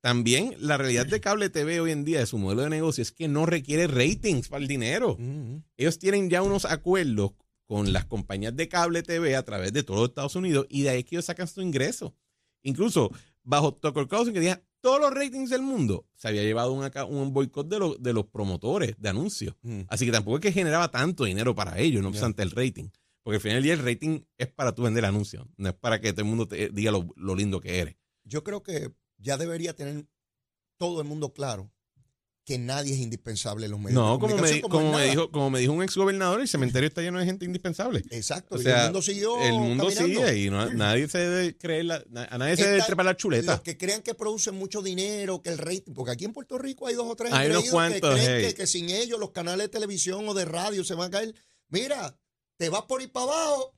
También 0.00 0.54
la 0.58 0.76
realidad 0.76 1.06
de 1.06 1.20
cable 1.20 1.48
TV 1.48 1.80
hoy 1.80 1.90
en 1.90 2.04
día 2.04 2.18
de 2.20 2.26
su 2.26 2.36
modelo 2.38 2.62
de 2.62 2.70
negocio 2.70 3.00
es 3.00 3.12
que 3.12 3.28
no 3.28 3.46
requiere 3.46 3.86
ratings 3.86 4.48
para 4.48 4.60
el 4.60 4.68
dinero. 4.68 5.16
Mm, 5.18 5.58
Ellos 5.76 5.98
tienen 5.98 6.28
ya 6.28 6.42
unos 6.42 6.64
acuerdos 6.66 7.32
con 7.66 7.92
las 7.92 8.04
compañías 8.04 8.54
de 8.56 8.68
cable 8.68 9.02
TV 9.02 9.36
a 9.36 9.42
través 9.44 9.72
de 9.72 9.82
todo 9.82 9.98
los 9.98 10.08
Estados 10.10 10.36
Unidos 10.36 10.66
y 10.68 10.82
de 10.82 10.90
ahí 10.90 10.98
es 11.00 11.04
que 11.04 11.16
ellos 11.16 11.24
sacan 11.24 11.48
su 11.48 11.60
ingreso. 11.62 12.14
Incluso 12.62 13.10
bajo 13.42 13.74
Tucker 13.74 14.06
Carlson 14.08 14.32
que 14.34 14.40
tenía 14.40 14.62
todos 14.80 15.00
los 15.00 15.12
ratings 15.14 15.48
del 15.50 15.62
mundo, 15.62 16.06
se 16.14 16.28
había 16.28 16.42
llevado 16.42 16.72
un, 16.72 16.84
un 17.08 17.32
boicot 17.32 17.66
de, 17.68 17.78
los- 17.78 18.02
de 18.02 18.12
los 18.12 18.26
promotores 18.26 18.94
de 18.98 19.08
anuncios. 19.08 19.54
mm. 19.62 19.82
Así 19.88 20.04
que 20.06 20.12
tampoco 20.12 20.36
es 20.36 20.42
que 20.42 20.52
generaba 20.52 20.90
tanto 20.90 21.24
dinero 21.24 21.54
para 21.54 21.78
ellos, 21.78 22.02
no 22.02 22.08
obstante 22.08 22.42
el 22.42 22.50
rating. 22.50 22.88
Porque 23.22 23.36
al 23.36 23.40
final 23.40 23.56
del 23.56 23.64
día 23.64 23.72
el 23.72 23.82
rating 23.84 24.20
es 24.36 24.48
para 24.48 24.74
tú 24.74 24.82
vender 24.82 25.06
anuncios, 25.06 25.46
no 25.56 25.68
es 25.70 25.74
para 25.74 26.00
que 26.02 26.12
todo 26.12 26.22
el 26.22 26.28
mundo 26.28 26.46
te 26.46 26.68
diga 26.68 26.90
lo, 26.90 27.08
lo 27.16 27.34
lindo 27.34 27.60
que 27.62 27.78
eres. 27.78 27.96
Yo 28.24 28.44
creo 28.44 28.62
que 28.62 28.92
ya 29.16 29.38
debería 29.38 29.74
tener 29.74 30.06
todo 30.76 31.00
el 31.00 31.06
mundo 31.08 31.32
claro 31.32 31.70
que 32.44 32.58
nadie 32.58 32.92
es 32.92 32.98
indispensable 33.00 33.64
en 33.64 33.70
los 33.72 33.80
medios. 33.80 33.94
de 33.94 34.08
No, 34.08 34.18
como 34.18 34.36
me, 34.36 34.60
como 34.60 34.74
como, 34.78 34.92
me 34.98 35.04
dijo, 35.08 35.30
como 35.30 35.48
me 35.50 35.60
dijo 35.60 35.72
un 35.72 35.82
ex 35.82 35.94
gobernador, 35.96 36.40
el 36.42 36.48
cementerio 36.48 36.86
está 36.88 37.00
lleno 37.00 37.18
de 37.18 37.24
gente 37.24 37.46
indispensable. 37.46 38.02
Exacto, 38.10 38.56
O 38.56 38.60
y 38.60 38.62
sea, 38.64 38.80
el 38.80 38.84
mundo 38.84 39.00
siguió 39.02 39.40
el 39.40 39.52
mundo 39.54 39.84
caminando. 39.88 40.26
sigue 40.26 40.38
y 40.42 40.50
no- 40.50 40.70
nadie 40.74 41.08
se 41.08 41.18
debe 41.18 41.56
creer, 41.56 41.86
la- 41.86 42.04
a 42.30 42.36
nadie 42.36 42.56
se 42.56 42.66
debe 42.68 42.82
trepar 42.82 43.06
la 43.06 43.16
chuleta. 43.16 43.52
Los 43.52 43.60
que 43.62 43.78
crean 43.78 44.02
que 44.02 44.14
producen 44.14 44.54
mucho 44.56 44.82
dinero, 44.82 45.40
que 45.40 45.48
el 45.48 45.58
rating, 45.58 45.94
porque 45.94 46.12
aquí 46.12 46.26
en 46.26 46.32
Puerto 46.34 46.58
Rico 46.58 46.86
hay 46.86 46.94
dos 46.94 47.06
o 47.08 47.16
tres 47.16 47.32
Hay 47.32 47.48
unos 47.50 47.70
cuantos, 47.70 48.14
que 48.14 48.20
creen 48.24 48.40
hey. 48.42 48.46
que, 48.48 48.54
que 48.54 48.66
sin 48.66 48.90
ellos 48.90 49.18
los 49.18 49.30
canales 49.30 49.64
de 49.64 49.68
televisión 49.70 50.28
o 50.28 50.34
de 50.34 50.44
radio 50.44 50.84
se 50.84 50.94
van 50.94 51.08
a 51.08 51.10
caer. 51.12 51.34
Mira, 51.68 52.14
te 52.58 52.68
vas 52.68 52.82
por 52.82 53.00
ir 53.00 53.10
para 53.10 53.24
abajo. 53.24 53.74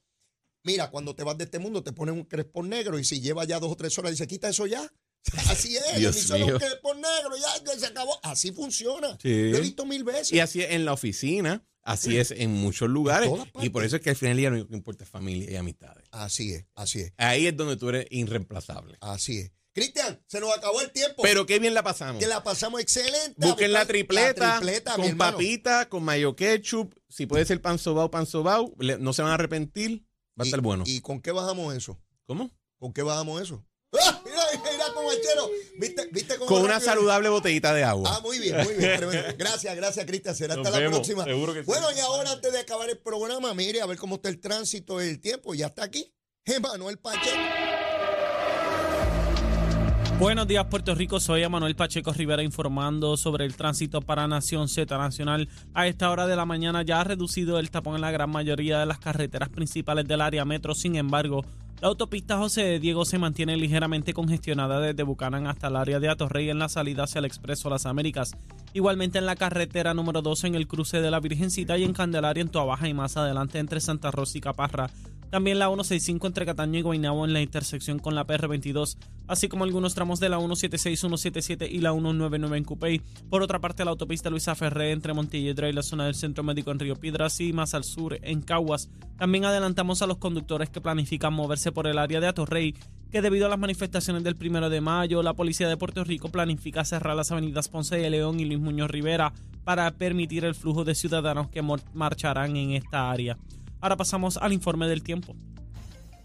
Mira, 0.64 0.90
cuando 0.90 1.14
te 1.14 1.22
vas 1.22 1.38
de 1.38 1.44
este 1.44 1.60
mundo 1.60 1.84
te 1.84 1.92
ponen 1.92 2.16
un 2.16 2.24
crespón 2.24 2.68
negro 2.68 2.98
y 2.98 3.04
si 3.04 3.20
lleva 3.20 3.44
ya 3.44 3.60
dos 3.60 3.70
o 3.70 3.76
tres 3.76 3.96
horas 3.98 4.10
dice, 4.10 4.26
quita 4.26 4.48
eso 4.48 4.66
ya. 4.66 4.92
Así 5.50 5.76
es, 5.76 5.96
Dios 5.98 6.16
solo 6.16 6.44
mío. 6.46 6.54
un 6.54 6.60
crespón 6.60 7.00
negro, 7.00 7.36
ya, 7.36 7.78
se 7.78 7.86
acabó. 7.86 8.18
Así 8.22 8.52
funciona. 8.52 9.18
Sí. 9.20 9.50
Lo 9.50 9.58
he 9.58 9.60
visto 9.60 9.84
mil 9.84 10.04
veces. 10.04 10.32
Y 10.32 10.40
así 10.40 10.62
es 10.62 10.70
en 10.70 10.84
la 10.84 10.92
oficina, 10.92 11.66
así 11.82 12.16
es 12.18 12.30
en 12.30 12.52
muchos 12.52 12.88
lugares. 12.88 13.30
Y 13.60 13.70
por 13.70 13.84
eso 13.84 13.96
es 13.96 14.02
que 14.02 14.10
al 14.10 14.16
final 14.16 14.32
del 14.32 14.38
día 14.38 14.50
lo 14.50 14.56
único 14.56 14.68
que 14.70 14.76
importa 14.76 15.04
es 15.04 15.10
familia 15.10 15.50
y 15.50 15.56
amistades. 15.56 16.06
Así 16.12 16.52
es, 16.52 16.66
así 16.74 17.00
es, 17.00 17.12
Ahí 17.16 17.46
es 17.46 17.56
donde 17.56 17.76
tú 17.76 17.88
eres 17.88 18.06
irreemplazable. 18.10 18.96
así 19.00 19.38
es. 19.38 19.52
Cristian, 19.72 20.18
se 20.26 20.40
nos 20.40 20.56
acabó 20.56 20.80
el 20.80 20.90
tiempo. 20.90 21.22
Pero 21.22 21.44
qué 21.44 21.58
bien 21.58 21.74
la 21.74 21.82
pasamos. 21.82 22.18
que 22.18 22.26
la 22.26 22.42
pasamos 22.42 22.80
excelente. 22.80 23.34
Busquen 23.36 23.72
la 23.74 23.84
tripleta, 23.84 24.48
la 24.54 24.56
tripleta, 24.56 24.94
con 24.96 25.18
papita, 25.18 25.88
con 25.90 26.02
mayo 26.02 26.34
ketchup. 26.34 26.94
Si 27.10 27.26
puede 27.26 27.44
ser 27.44 27.60
pan 27.60 27.78
sobao, 27.78 28.10
pan 28.10 28.24
sobao. 28.24 28.72
No 29.00 29.12
se 29.12 29.20
van 29.20 29.32
a 29.32 29.34
arrepentir. 29.34 30.06
Va 30.38 30.44
a 30.44 30.46
¿Y- 30.46 30.48
estar 30.48 30.62
bueno. 30.62 30.84
¿Y 30.86 31.00
con 31.02 31.20
qué 31.20 31.30
bajamos 31.30 31.74
eso? 31.74 32.00
¿Cómo? 32.24 32.50
¿Con 32.78 32.94
qué 32.94 33.02
bajamos 33.02 33.42
eso? 33.42 33.66
¡Ah! 34.64 34.70
Mira, 34.70 34.72
mira 34.72 34.84
cómo 34.94 35.10
achero. 35.10 35.50
¿Viste, 35.78 36.08
viste 36.12 36.36
cómo 36.36 36.46
Con 36.46 36.62
una 36.62 36.74
rápido? 36.74 36.90
saludable 36.92 37.28
botellita 37.28 37.74
de 37.74 37.84
agua. 37.84 38.10
Ah, 38.16 38.20
muy 38.20 38.38
bien, 38.38 38.56
muy 38.64 38.74
bien. 38.74 38.96
tremendo. 38.98 39.34
Gracias, 39.38 39.76
gracias, 39.76 40.06
Cristian. 40.06 40.34
Será 40.34 40.56
Nos 40.56 40.66
hasta 40.66 40.78
la 40.78 40.82
vemos, 40.84 40.98
próxima. 40.98 41.24
seguro 41.24 41.52
que 41.54 41.60
sí. 41.60 41.66
bueno, 41.66 41.86
y 41.96 42.00
ahora 42.00 42.32
antes 42.32 42.52
de 42.52 42.58
acabar 42.58 42.88
el 42.90 42.98
programa, 42.98 43.52
mire 43.54 43.80
a 43.80 43.86
ver 43.86 43.96
cómo 43.98 44.16
está 44.16 44.28
el 44.28 44.40
tránsito 44.40 45.02
y 45.04 45.08
el 45.08 45.20
tiempo. 45.20 45.54
Ya 45.54 45.66
está 45.66 45.84
aquí. 45.84 46.12
Emanuel 46.44 46.98
Pacheco. 46.98 47.36
Buenos 50.18 50.48
días 50.48 50.64
Puerto 50.64 50.94
Rico, 50.94 51.20
soy 51.20 51.42
Emanuel 51.42 51.76
Pacheco 51.76 52.10
Rivera 52.10 52.42
informando 52.42 53.18
sobre 53.18 53.44
el 53.44 53.54
tránsito 53.54 54.00
para 54.00 54.26
Nación 54.26 54.66
Z 54.66 54.96
Nacional. 54.96 55.46
A 55.74 55.88
esta 55.88 56.10
hora 56.10 56.26
de 56.26 56.34
la 56.36 56.46
mañana 56.46 56.82
ya 56.82 57.02
ha 57.02 57.04
reducido 57.04 57.58
el 57.58 57.70
tapón 57.70 57.96
en 57.96 58.00
la 58.00 58.10
gran 58.10 58.30
mayoría 58.30 58.80
de 58.80 58.86
las 58.86 58.98
carreteras 58.98 59.50
principales 59.50 60.08
del 60.08 60.22
área 60.22 60.46
metro, 60.46 60.74
sin 60.74 60.96
embargo, 60.96 61.44
la 61.82 61.88
autopista 61.88 62.38
José 62.38 62.62
de 62.62 62.80
Diego 62.80 63.04
se 63.04 63.18
mantiene 63.18 63.58
ligeramente 63.58 64.14
congestionada 64.14 64.80
desde 64.80 65.02
Bucanan 65.02 65.46
hasta 65.46 65.68
el 65.68 65.76
área 65.76 66.00
de 66.00 66.08
Atorrey 66.08 66.48
en 66.48 66.58
la 66.58 66.70
salida 66.70 67.04
hacia 67.04 67.18
el 67.18 67.26
Expreso 67.26 67.68
Las 67.68 67.84
Américas. 67.84 68.34
Igualmente 68.72 69.18
en 69.18 69.26
la 69.26 69.36
carretera 69.36 69.92
número 69.92 70.22
12 70.22 70.46
en 70.46 70.54
el 70.54 70.66
cruce 70.66 71.02
de 71.02 71.10
la 71.10 71.20
Virgencita 71.20 71.76
y 71.76 71.84
en 71.84 71.92
Candelaria 71.92 72.40
en 72.40 72.48
Toabaja 72.48 72.88
y 72.88 72.94
más 72.94 73.18
adelante 73.18 73.58
entre 73.58 73.82
Santa 73.82 74.10
Rosa 74.10 74.38
y 74.38 74.40
Caparra. 74.40 74.88
También 75.30 75.58
la 75.58 75.66
165 75.66 76.26
entre 76.26 76.46
Cataño 76.46 76.78
y 76.78 76.82
Guaynabo 76.82 77.24
en 77.24 77.32
la 77.32 77.42
intersección 77.42 77.98
con 77.98 78.14
la 78.14 78.26
PR22, 78.26 78.96
así 79.26 79.48
como 79.48 79.64
algunos 79.64 79.94
tramos 79.94 80.20
de 80.20 80.28
la 80.28 80.38
176, 80.38 80.98
177 81.00 81.68
y 81.70 81.80
la 81.80 81.92
199 81.92 82.56
en 82.56 82.64
Cupey. 82.64 83.02
Por 83.28 83.42
otra 83.42 83.58
parte, 83.58 83.84
la 83.84 83.90
autopista 83.90 84.30
Luisa 84.30 84.54
Ferré 84.54 84.92
entre 84.92 85.14
Montelledra 85.14 85.68
y 85.68 85.72
la 85.72 85.82
zona 85.82 86.04
del 86.04 86.14
Centro 86.14 86.44
Médico 86.44 86.70
en 86.70 86.78
Río 86.78 86.96
Piedras 86.96 87.40
y 87.40 87.52
más 87.52 87.74
al 87.74 87.84
sur 87.84 88.18
en 88.22 88.40
Caguas. 88.40 88.88
También 89.18 89.44
adelantamos 89.44 90.00
a 90.02 90.06
los 90.06 90.18
conductores 90.18 90.70
que 90.70 90.80
planifican 90.80 91.34
moverse 91.34 91.72
por 91.72 91.86
el 91.86 91.98
área 91.98 92.20
de 92.20 92.28
Atorrey, 92.28 92.74
que 93.10 93.22
debido 93.22 93.46
a 93.46 93.48
las 93.48 93.58
manifestaciones 93.58 94.22
del 94.24 94.36
primero 94.36 94.70
de 94.70 94.80
mayo, 94.80 95.22
la 95.22 95.34
policía 95.34 95.68
de 95.68 95.76
Puerto 95.76 96.04
Rico 96.04 96.28
planifica 96.28 96.84
cerrar 96.84 97.16
las 97.16 97.32
avenidas 97.32 97.68
Ponce 97.68 97.96
de 97.96 98.10
León 98.10 98.38
y 98.40 98.44
Luis 98.44 98.60
Muñoz 98.60 98.90
Rivera 98.90 99.32
para 99.64 99.90
permitir 99.90 100.44
el 100.44 100.54
flujo 100.54 100.84
de 100.84 100.94
ciudadanos 100.94 101.48
que 101.48 101.62
marcharán 101.92 102.56
en 102.56 102.72
esta 102.72 103.10
área. 103.10 103.36
Ahora 103.80 103.96
pasamos 103.96 104.36
al 104.36 104.52
informe 104.52 104.88
del 104.88 105.02
tiempo. 105.02 105.34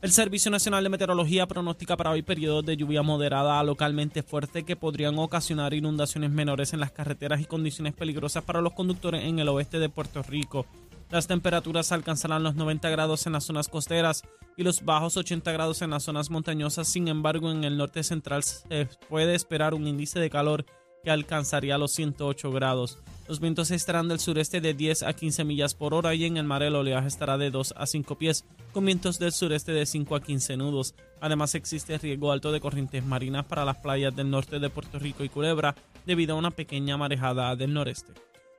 El 0.01 0.11
Servicio 0.11 0.49
Nacional 0.49 0.83
de 0.83 0.89
Meteorología 0.89 1.45
pronostica 1.45 1.95
para 1.95 2.09
hoy 2.09 2.23
periodos 2.23 2.65
de 2.65 2.75
lluvia 2.75 3.03
moderada 3.03 3.59
a 3.59 3.63
localmente 3.63 4.23
fuerte 4.23 4.63
que 4.63 4.75
podrían 4.75 5.19
ocasionar 5.19 5.75
inundaciones 5.75 6.31
menores 6.31 6.73
en 6.73 6.79
las 6.79 6.91
carreteras 6.91 7.39
y 7.39 7.45
condiciones 7.45 7.93
peligrosas 7.93 8.43
para 8.43 8.61
los 8.61 8.73
conductores 8.73 9.23
en 9.23 9.37
el 9.37 9.49
oeste 9.49 9.77
de 9.77 9.89
Puerto 9.89 10.23
Rico. 10.23 10.65
Las 11.11 11.27
temperaturas 11.27 11.91
alcanzarán 11.91 12.41
los 12.41 12.55
90 12.55 12.89
grados 12.89 13.27
en 13.27 13.33
las 13.33 13.43
zonas 13.43 13.67
costeras 13.67 14.23
y 14.57 14.63
los 14.63 14.83
bajos 14.83 15.17
80 15.17 15.51
grados 15.51 15.83
en 15.83 15.91
las 15.91 16.01
zonas 16.01 16.31
montañosas. 16.31 16.87
Sin 16.87 17.07
embargo, 17.07 17.51
en 17.51 17.63
el 17.63 17.77
norte 17.77 18.01
central 18.03 18.41
se 18.43 18.87
puede 19.07 19.35
esperar 19.35 19.75
un 19.75 19.85
índice 19.85 20.19
de 20.19 20.31
calor 20.31 20.65
que 21.03 21.11
alcanzaría 21.11 21.77
los 21.77 21.91
108 21.91 22.51
grados. 22.51 22.99
Los 23.27 23.39
vientos 23.39 23.71
estarán 23.71 24.07
del 24.07 24.19
sureste 24.19 24.59
de 24.59 24.73
10 24.73 25.03
a 25.03 25.13
15 25.13 25.43
millas 25.45 25.73
por 25.73 25.93
hora 25.93 26.13
y 26.13 26.25
en 26.25 26.37
el 26.37 26.43
mar 26.43 26.63
el 26.63 26.75
oleaje 26.75 27.07
estará 27.07 27.37
de 27.37 27.49
2 27.49 27.75
a 27.77 27.85
5 27.85 28.17
pies, 28.17 28.45
con 28.73 28.85
vientos 28.85 29.19
del 29.19 29.31
sureste 29.31 29.71
de 29.71 29.85
5 29.85 30.15
a 30.15 30.21
15 30.21 30.57
nudos. 30.57 30.95
Además 31.21 31.55
existe 31.55 31.97
riesgo 31.97 32.31
alto 32.31 32.51
de 32.51 32.59
corrientes 32.59 33.05
marinas 33.05 33.45
para 33.45 33.63
las 33.63 33.77
playas 33.77 34.15
del 34.15 34.29
norte 34.29 34.59
de 34.59 34.69
Puerto 34.69 34.99
Rico 34.99 35.23
y 35.23 35.29
Culebra 35.29 35.75
debido 36.05 36.35
a 36.35 36.39
una 36.39 36.51
pequeña 36.51 36.97
marejada 36.97 37.55
del 37.55 37.73
noreste. 37.73 38.11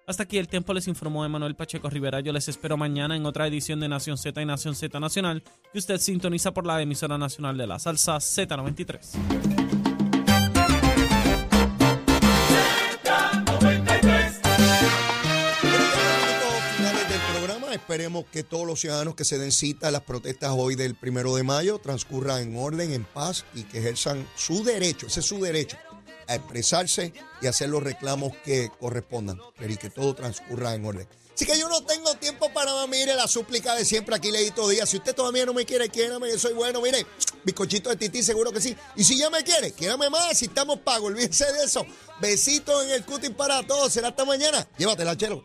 Hasta 0.07 0.25
aquí 0.25 0.39
el 0.39 0.49
tiempo 0.49 0.75
les 0.75 0.89
informó 0.89 1.25
Emanuel 1.25 1.55
Pacheco 1.55 1.89
Rivera. 1.89 2.21
Yo 2.21 2.33
les 2.33 2.49
espero 2.49 2.77
mañana 2.77 3.15
en 3.15 3.25
otra 3.25 3.47
edición 3.47 3.79
de 3.79 3.89
Nación 3.89 4.19
Z 4.19 4.41
y 4.41 4.47
Nación 4.47 4.75
Z 4.75 4.99
Nacional 4.99 5.43
que 5.73 5.79
usted 5.79 5.99
sintoniza 5.99 6.53
por 6.53 6.67
la 6.67 6.83
emisora 6.83 7.19
nacional 7.19 7.57
de 7.57 7.67
la 7.67 7.79
salsa 7.79 8.17
Z93. 8.17 9.62
Esperemos 18.03 18.25
que 18.33 18.43
todos 18.43 18.67
los 18.67 18.81
ciudadanos 18.81 19.15
que 19.15 19.25
se 19.25 19.39
den 19.39 19.53
cita 19.53 19.87
a 19.87 19.91
las 19.93 20.01
protestas 20.01 20.51
hoy 20.57 20.75
del 20.75 20.97
primero 20.97 21.37
de 21.37 21.45
mayo 21.45 21.79
transcurran 21.79 22.43
en 22.43 22.57
orden, 22.57 22.93
en 22.93 23.05
paz 23.05 23.45
y 23.55 23.63
que 23.63 23.79
ejerzan 23.79 24.29
su 24.35 24.65
derecho, 24.65 25.07
ese 25.07 25.21
es 25.21 25.27
su 25.27 25.41
derecho, 25.41 25.77
a 26.27 26.35
expresarse 26.35 27.13
y 27.41 27.47
hacer 27.47 27.69
los 27.69 27.81
reclamos 27.81 28.33
que 28.45 28.71
correspondan, 28.81 29.39
pero 29.57 29.73
y 29.73 29.77
que 29.77 29.89
todo 29.89 30.17
transcurra 30.17 30.75
en 30.75 30.85
orden. 30.85 31.07
Así 31.33 31.47
que 31.47 31.57
yo 31.57 31.69
no 31.69 31.81
tengo 31.85 32.13
tiempo 32.17 32.53
para 32.53 32.73
más, 32.75 32.89
mire 32.89 33.15
la 33.15 33.29
súplica 33.29 33.77
de 33.77 33.85
siempre 33.85 34.17
aquí 34.17 34.33
leí 34.33 34.51
todos 34.51 34.71
días. 34.71 34.89
Si 34.89 34.97
usted 34.97 35.15
todavía 35.15 35.47
no 35.47 35.55
me 35.55 35.65
quiere, 35.65 35.89
quiérame, 35.89 36.29
yo 36.29 36.41
soy 36.41 36.55
bueno, 36.55 36.83
mire, 36.83 37.07
bizcochito 37.45 37.89
de 37.89 37.97
tití, 37.97 38.25
seguro 38.25 38.51
que 38.51 38.61
sí. 38.61 38.77
Y 38.97 39.05
si 39.05 39.17
ya 39.17 39.31
me 39.31 39.45
quiere, 39.45 39.71
quiérame 39.73 40.11
más, 40.11 40.37
si 40.37 40.47
estamos 40.47 40.81
pagos, 40.81 41.13
olvídense 41.13 41.45
de 41.53 41.65
eso. 41.65 41.87
Besitos 42.21 42.85
en 42.85 42.91
el 42.91 43.05
cutis 43.05 43.31
para 43.31 43.65
todos, 43.65 43.93
será 43.93 44.09
hasta 44.09 44.25
mañana. 44.25 44.67
Llévatela, 44.77 45.17
chelo. 45.17 45.45